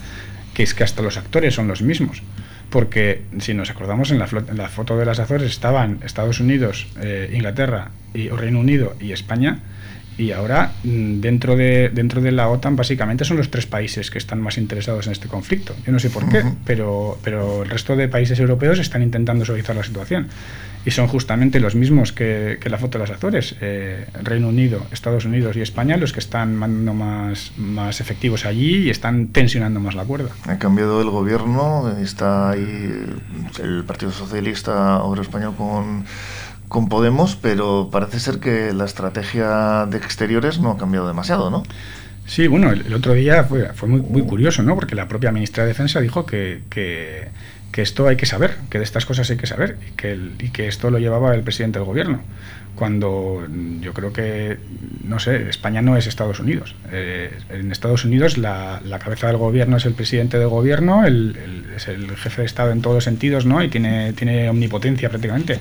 que 0.55 0.63
es 0.63 0.75
que 0.75 0.85
hasta 0.85 1.03
los 1.03 1.17
actores 1.17 1.55
son 1.55 1.67
los 1.67 1.83
mismos 1.83 2.23
porque 2.69 3.23
si 3.41 3.53
nos 3.53 3.69
acordamos 3.69 4.13
en 4.13 4.21
la, 4.21 4.29
en 4.49 4.57
la, 4.57 4.69
foto 4.69 4.97
de 4.97 5.05
las 5.05 5.19
Azores 5.19 5.51
estaban 5.51 5.99
Estados 6.05 6.39
Unidos, 6.39 6.87
eh, 7.03 7.29
Inglaterra 7.35 7.91
Reino 8.15 8.61
Unido 8.61 8.95
y 9.01 9.11
España 9.11 9.59
y 10.21 10.33
ahora, 10.33 10.73
mm, 10.85 11.21
dentro 11.21 11.57
de, 11.57 11.89
dentro 11.89 12.21
de 12.21 12.31
la 12.31 12.49
OTAN, 12.51 12.77
básicamente 12.77 13.25
son 13.25 13.39
los 13.39 13.51
tres 13.51 13.65
países 13.65 14.11
que 14.11 14.19
están 14.19 14.39
más 14.43 14.59
interesados 14.59 15.07
en 15.07 15.13
este 15.13 15.29
conflicto. 15.29 15.75
Yo 15.87 15.93
no 15.93 15.99
sé 15.99 16.11
por 16.11 16.29
qué, 16.29 16.45
pero, 16.67 17.19
pero 17.25 17.63
el 17.63 17.71
resto 17.71 17.97
de 17.97 18.07
países 18.07 18.39
europeos 18.39 18.79
están 18.79 19.03
intentando 19.03 19.47
suavizar 19.47 19.75
la 19.75 19.83
situación. 19.83 20.29
Y 20.85 20.91
son 20.91 21.09
justamente 21.09 21.59
los 21.59 21.75
mismos 21.75 22.13
que, 22.13 22.59
que 22.61 22.69
la 22.69 22.77
foto 22.77 22.99
de 22.99 23.05
las 23.05 23.17
Azores, 23.17 23.57
eh, 23.63 24.07
Reino 24.23 24.49
Unido, 24.49 24.87
Estados 24.93 25.25
Unidos 25.25 25.57
y 25.57 25.63
España, 25.63 25.97
los 25.97 26.13
que 26.13 26.21
están 26.21 26.55
mandando 26.55 26.93
más, 26.93 27.53
más 27.57 28.01
efectivos 28.01 28.45
allí 28.45 28.77
y 28.77 28.91
están 28.91 29.29
tensionando 29.29 29.81
más 29.81 29.95
la 29.95 30.05
cuerda. 30.05 30.31
Ha 30.47 30.59
cambiado 30.59 31.01
el 31.01 31.09
gobierno, 31.09 31.97
está 31.99 32.51
ahí 32.51 33.05
el 33.63 33.85
Partido 33.85 34.13
Socialista 34.13 35.03
Obrero 35.03 35.23
Español 35.23 35.55
con 35.57 36.05
con 36.71 36.89
Podemos, 36.89 37.35
pero 37.35 37.89
parece 37.91 38.21
ser 38.21 38.39
que 38.39 38.73
la 38.73 38.85
estrategia 38.85 39.87
de 39.87 39.99
exteriores 39.99 40.61
no 40.61 40.71
ha 40.71 40.79
cambiado 40.79 41.09
demasiado, 41.09 41.51
¿no? 41.51 41.65
Sí, 42.27 42.47
bueno, 42.47 42.71
el, 42.71 42.95
otro 42.95 43.13
día 43.15 43.43
fue, 43.43 43.73
fue 43.75 43.89
muy, 43.89 44.01
muy, 44.03 44.23
curioso, 44.23 44.63
¿no? 44.63 44.77
Porque 44.77 44.95
la 44.95 45.09
propia 45.09 45.33
ministra 45.33 45.65
de 45.65 45.69
Defensa 45.71 46.01
dijo 46.01 46.27
que, 46.27 46.61
que, 46.71 47.29
esto 47.77 48.07
hay 48.07 48.17
que 48.17 48.27
saber, 48.27 48.57
que 48.71 48.79
de 48.79 48.85
estas 48.85 49.05
cosas 49.05 49.29
hay 49.31 49.37
que 49.37 49.49
saber, 49.49 49.79
y 50.39 50.51
que, 50.51 50.69
esto 50.69 50.93
lo 50.93 50.99
llevaba 51.01 51.35
el 51.35 51.43
presidente 51.43 51.81
del 51.81 51.87
gobierno. 51.87 52.21
Cuando 52.77 53.45
yo 53.81 53.93
creo 53.93 54.13
que, 54.13 54.59
no 55.03 55.19
sé, 55.19 55.49
España 55.49 55.83
no 55.83 55.97
es 55.97 56.07
Estados 56.07 56.39
Unidos. 56.39 56.77
Eh, 56.93 57.33
en 57.49 57.73
Estados 57.73 58.05
Unidos 58.05 58.39
la, 58.39 58.81
la, 58.85 59.01
cabeza 59.01 59.27
del 59.27 59.39
gobierno 59.39 59.79
es 59.79 59.87
el 59.87 59.95
presidente 59.95 60.39
del 60.39 60.49
gobierno, 60.49 61.05
el, 61.05 61.37
es 61.75 61.89
el 61.89 62.17
jefe 62.17 62.43
de 62.43 62.47
Estado 62.47 62.71
en 62.71 62.81
todos 62.81 62.95
los 62.95 63.05
sentidos, 63.05 63.45
¿no? 63.45 63.61
Y 63.61 63.69
tiene, 63.69 64.13
tiene 64.13 64.49
omnipotencia 64.49 65.09
prácticamente. 65.09 65.59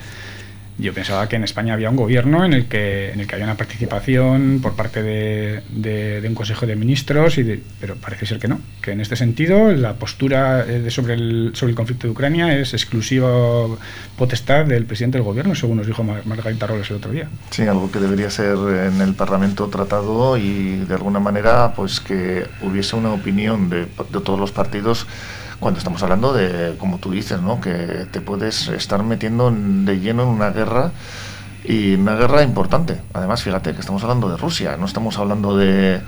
Yo 0.80 0.94
pensaba 0.94 1.28
que 1.28 1.36
en 1.36 1.44
España 1.44 1.74
había 1.74 1.90
un 1.90 1.98
gobierno 1.98 2.46
en 2.46 2.54
el 2.54 2.68
que, 2.68 3.12
en 3.12 3.20
el 3.20 3.28
que 3.28 3.36
había 3.36 3.46
una 3.46 3.58
participación 3.58 4.60
por 4.62 4.76
parte 4.76 5.04
de, 5.04 5.62
de, 5.70 6.26
un 6.26 6.34
Consejo 6.36 6.66
de 6.66 6.78
Ministros, 6.78 7.38
y 7.38 7.62
pero 7.82 7.96
parece 7.96 8.26
ser 8.26 8.40
que 8.40 8.48
no, 8.48 8.62
que 8.82 8.92
en 8.92 9.02
este 9.02 9.18
sentido 9.18 9.74
la 9.74 9.96
postura 9.96 10.66
eh, 10.66 10.90
sobre, 10.90 11.16
el, 11.16 11.52
sobre 11.54 11.72
el 11.72 11.76
conflicto 11.76 12.08
de 12.08 12.12
Ucrania 12.12 12.58
es 12.58 12.74
exclusiva 12.74 13.30
potestad 14.18 14.66
del 14.66 14.86
presidente 14.86 15.18
del 15.18 15.26
gobierno, 15.26 15.54
según 15.54 15.78
nos 15.78 15.88
dijo 15.88 16.02
Margarita 16.04 16.66
Robles 16.66 16.90
el 16.90 16.96
otro 16.96 17.12
día. 17.12 17.28
Sí, 17.50 17.64
algo 17.64 17.92
que 17.92 18.00
debería 18.00 18.30
ser 18.30 18.56
en 18.88 19.02
el 19.02 19.16
Parlamento 19.16 19.68
tratado 19.68 20.38
y 20.38 20.86
de 20.88 20.94
alguna 20.94 21.20
manera 21.20 21.74
pues 21.76 22.00
que 22.00 22.46
hubiese 22.62 22.96
una 22.96 23.12
opinión 23.12 23.70
de, 23.70 23.80
de 23.80 24.22
todos 24.24 24.40
los 24.40 24.54
partidos 24.54 25.08
cuando 25.60 25.78
estamos 25.78 26.02
hablando 26.04 26.34
de, 26.34 26.76
como 26.78 26.98
tú 27.00 27.12
dices, 27.12 27.42
¿no? 27.42 27.60
que 27.60 28.08
te 28.12 28.22
puedes 28.22 28.68
estar 28.70 29.04
metiendo 29.04 29.52
de 29.52 30.00
lleno 30.00 30.24
en 30.24 30.30
una 30.30 30.52
guerra 30.52 30.92
y 31.64 31.96
una 31.96 32.16
guerra 32.16 32.44
importante. 32.44 33.02
Además, 33.14 33.44
fíjate 33.44 33.74
que 33.74 33.82
estamos 33.82 34.02
hablando 34.04 34.30
de 34.30 34.38
Rusia, 34.38 34.78
no 34.78 34.86
estamos 34.86 35.18
hablando 35.18 35.58
de 35.58 36.02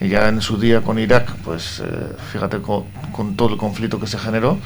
ya 0.00 0.28
en 0.28 0.40
su 0.40 0.58
día 0.58 0.80
con 0.80 0.98
Irak, 0.98 1.32
pues 1.44 1.80
eh, 1.80 1.84
fíjate 2.32 2.58
con, 2.58 2.84
todo 3.36 3.50
el 3.50 3.56
conflicto 3.56 4.00
que 4.00 4.06
se 4.06 4.18
generó, 4.18 4.58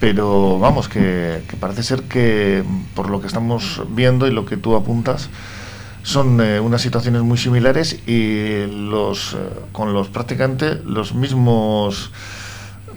pero 0.00 0.58
vamos, 0.58 0.88
que, 0.88 1.42
parece 1.60 1.82
ser 1.82 2.02
que 2.02 2.64
por 2.94 3.10
lo 3.10 3.20
que 3.20 3.26
estamos 3.26 3.82
viendo 3.90 4.26
y 4.26 4.30
lo 4.30 4.46
que 4.46 4.56
tú 4.56 4.76
apuntas, 4.76 5.28
son 6.02 6.40
eh, 6.40 6.60
unas 6.60 6.82
situaciones 6.82 7.22
muy 7.22 7.36
similares 7.36 7.98
y 8.06 8.66
los 8.66 9.34
eh, 9.34 9.38
con 9.72 9.92
los 9.92 10.06
prácticamente 10.08 10.76
los 10.84 11.14
mismos 11.14 12.12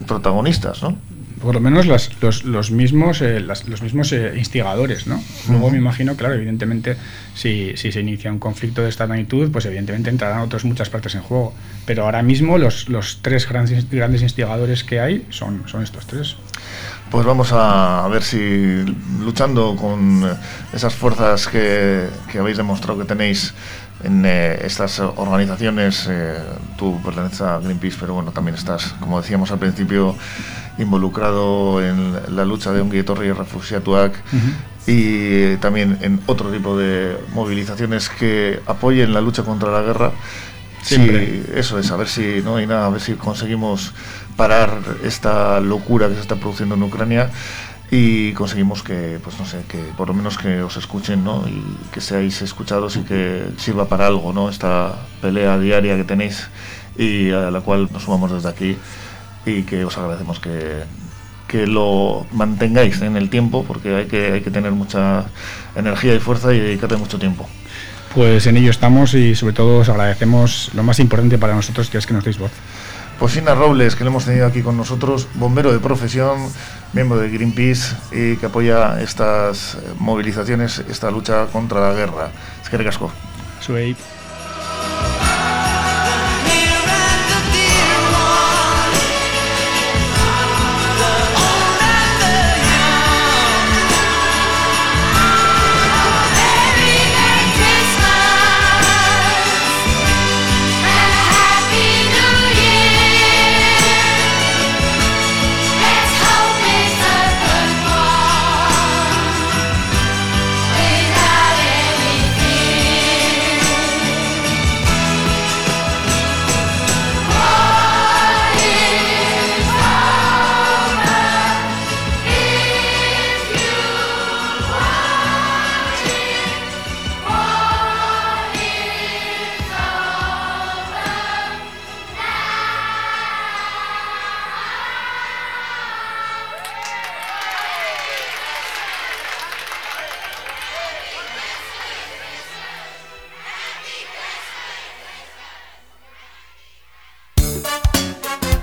protagonistas, 0.06 0.82
¿no? 0.82 0.96
Por 1.40 1.54
lo 1.54 1.60
menos 1.60 1.86
los, 1.86 2.44
los, 2.44 2.70
mismos, 2.70 3.22
eh, 3.22 3.40
los 3.40 3.82
mismos 3.82 4.12
eh, 4.12 4.34
instigadores, 4.36 5.06
¿no? 5.06 5.22
Luego 5.48 5.70
me 5.70 5.78
imagino, 5.78 6.14
claro, 6.14 6.34
evidentemente, 6.34 6.96
si, 7.34 7.72
si, 7.76 7.92
se 7.92 8.00
inicia 8.00 8.30
un 8.30 8.38
conflicto 8.38 8.82
de 8.82 8.90
esta 8.90 9.06
magnitud, 9.06 9.50
pues 9.50 9.64
evidentemente 9.64 10.10
entrarán 10.10 10.40
otras 10.40 10.66
muchas 10.66 10.90
partes 10.90 11.14
en 11.14 11.22
juego. 11.22 11.54
Pero 11.86 12.04
ahora 12.04 12.22
mismo 12.22 12.58
los, 12.58 12.90
los 12.90 13.20
tres 13.22 13.48
grandes, 13.48 13.88
grandes 13.88 14.20
instigadores 14.20 14.84
que 14.84 15.00
hay 15.00 15.26
son, 15.30 15.62
son 15.66 15.82
estos 15.82 16.06
tres. 16.06 16.36
Pues 17.10 17.24
vamos 17.24 17.52
a 17.52 18.06
ver 18.08 18.22
si 18.22 18.84
luchando 19.20 19.76
con 19.76 20.22
esas 20.74 20.94
fuerzas 20.94 21.48
que, 21.48 22.06
que 22.30 22.38
habéis 22.38 22.58
demostrado 22.58 22.98
que 22.98 23.06
tenéis 23.06 23.54
en 24.04 24.24
eh, 24.24 24.58
estas 24.64 24.98
organizaciones. 25.00 26.06
Eh, 26.08 26.38
tú 26.76 27.00
perteneces 27.02 27.40
a 27.42 27.58
Greenpeace, 27.58 27.96
pero 28.00 28.14
bueno, 28.14 28.32
también 28.32 28.54
estás, 28.54 28.94
como 29.00 29.20
decíamos 29.20 29.50
al 29.50 29.58
principio, 29.58 30.14
involucrado 30.78 31.84
en 31.84 32.36
la 32.36 32.44
lucha 32.44 32.72
de 32.72 32.80
un 32.80 32.94
y 32.94 33.02
Refugiatuac 33.02 34.14
y 34.86 35.56
también 35.56 35.98
en 36.00 36.20
otro 36.26 36.50
tipo 36.50 36.76
de 36.76 37.16
movilizaciones 37.34 38.08
que 38.08 38.60
apoyen 38.66 39.12
la 39.12 39.20
lucha 39.20 39.42
contra 39.42 39.70
la 39.70 39.82
guerra. 39.82 40.12
Sí, 40.82 41.44
eso 41.54 41.78
es, 41.78 41.90
a 41.90 41.96
ver 41.96 42.08
si 42.08 42.40
no 42.42 42.56
hay 42.56 42.66
nada, 42.66 42.86
a 42.86 42.88
ver 42.88 43.02
si 43.02 43.12
conseguimos 43.12 43.92
parar 44.36 44.70
esta 45.04 45.60
locura 45.60 46.08
que 46.08 46.14
se 46.14 46.20
está 46.22 46.36
produciendo 46.36 46.74
en 46.74 46.82
Ucrania 46.82 47.30
y 47.90 48.32
conseguimos 48.34 48.82
que, 48.82 49.18
pues 49.22 49.38
no 49.38 49.44
sé, 49.44 49.62
que 49.68 49.78
por 49.96 50.08
lo 50.08 50.14
menos 50.14 50.38
que 50.38 50.62
os 50.62 50.76
escuchen, 50.76 51.24
¿no? 51.24 51.44
Y 51.48 51.62
que 51.92 52.00
seáis 52.00 52.40
escuchados 52.42 52.96
y 52.96 53.00
que 53.00 53.46
sirva 53.58 53.88
para 53.88 54.06
algo, 54.06 54.32
¿no? 54.32 54.48
Esta 54.48 54.94
pelea 55.20 55.58
diaria 55.58 55.96
que 55.96 56.04
tenéis 56.04 56.48
y 56.96 57.30
a 57.30 57.50
la 57.50 57.60
cual 57.60 57.88
nos 57.92 58.04
sumamos 58.04 58.30
desde 58.32 58.48
aquí 58.48 58.76
y 59.44 59.62
que 59.62 59.84
os 59.84 59.98
agradecemos 59.98 60.38
que, 60.38 60.84
que 61.48 61.66
lo 61.66 62.26
mantengáis 62.32 63.00
en 63.02 63.16
el 63.16 63.28
tiempo 63.28 63.64
porque 63.66 63.94
hay 63.96 64.06
que, 64.06 64.32
hay 64.32 64.40
que 64.40 64.52
tener 64.52 64.70
mucha 64.70 65.24
energía 65.74 66.14
y 66.14 66.20
fuerza 66.20 66.54
y 66.54 66.60
dedicarle 66.60 66.96
mucho 66.96 67.18
tiempo. 67.18 67.48
Pues 68.14 68.46
en 68.46 68.56
ello 68.56 68.70
estamos 68.70 69.14
y 69.14 69.34
sobre 69.34 69.52
todo 69.52 69.78
os 69.78 69.88
agradecemos 69.88 70.70
lo 70.74 70.84
más 70.84 71.00
importante 71.00 71.38
para 71.38 71.54
nosotros 71.54 71.90
que 71.90 71.98
es 71.98 72.06
que 72.06 72.14
nos 72.14 72.24
deis 72.24 72.38
voz. 72.38 72.52
Pues 73.20 73.36
Ina 73.36 73.54
Robles, 73.54 73.96
que 73.96 74.02
le 74.02 74.08
hemos 74.08 74.24
tenido 74.24 74.46
aquí 74.46 74.62
con 74.62 74.78
nosotros, 74.78 75.28
bombero 75.34 75.70
de 75.72 75.78
profesión, 75.78 76.50
miembro 76.94 77.18
de 77.18 77.28
Greenpeace 77.28 77.94
y 78.12 78.36
que 78.38 78.46
apoya 78.46 78.98
estas 79.02 79.76
movilizaciones, 79.98 80.78
esta 80.88 81.10
lucha 81.10 81.44
contra 81.52 81.80
la 81.80 81.92
guerra. 81.92 82.30
Es 82.62 82.70
que 82.70 82.78
recasco. 82.78 83.12
Suey. 83.60 83.94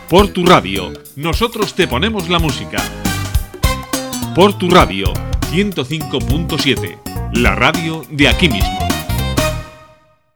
Por 0.10 0.30
tu 0.30 0.46
radio, 0.46 0.94
nosotros 1.18 1.74
te 1.74 1.86
ponemos 1.86 2.30
la 2.30 2.40
música. 2.40 2.78
Por 4.34 4.58
tu 4.58 4.70
radio, 4.70 5.12
105.7, 5.52 7.34
la 7.34 7.56
radio 7.56 8.06
de 8.10 8.30
aquí 8.30 8.48
mismo. 8.48 8.87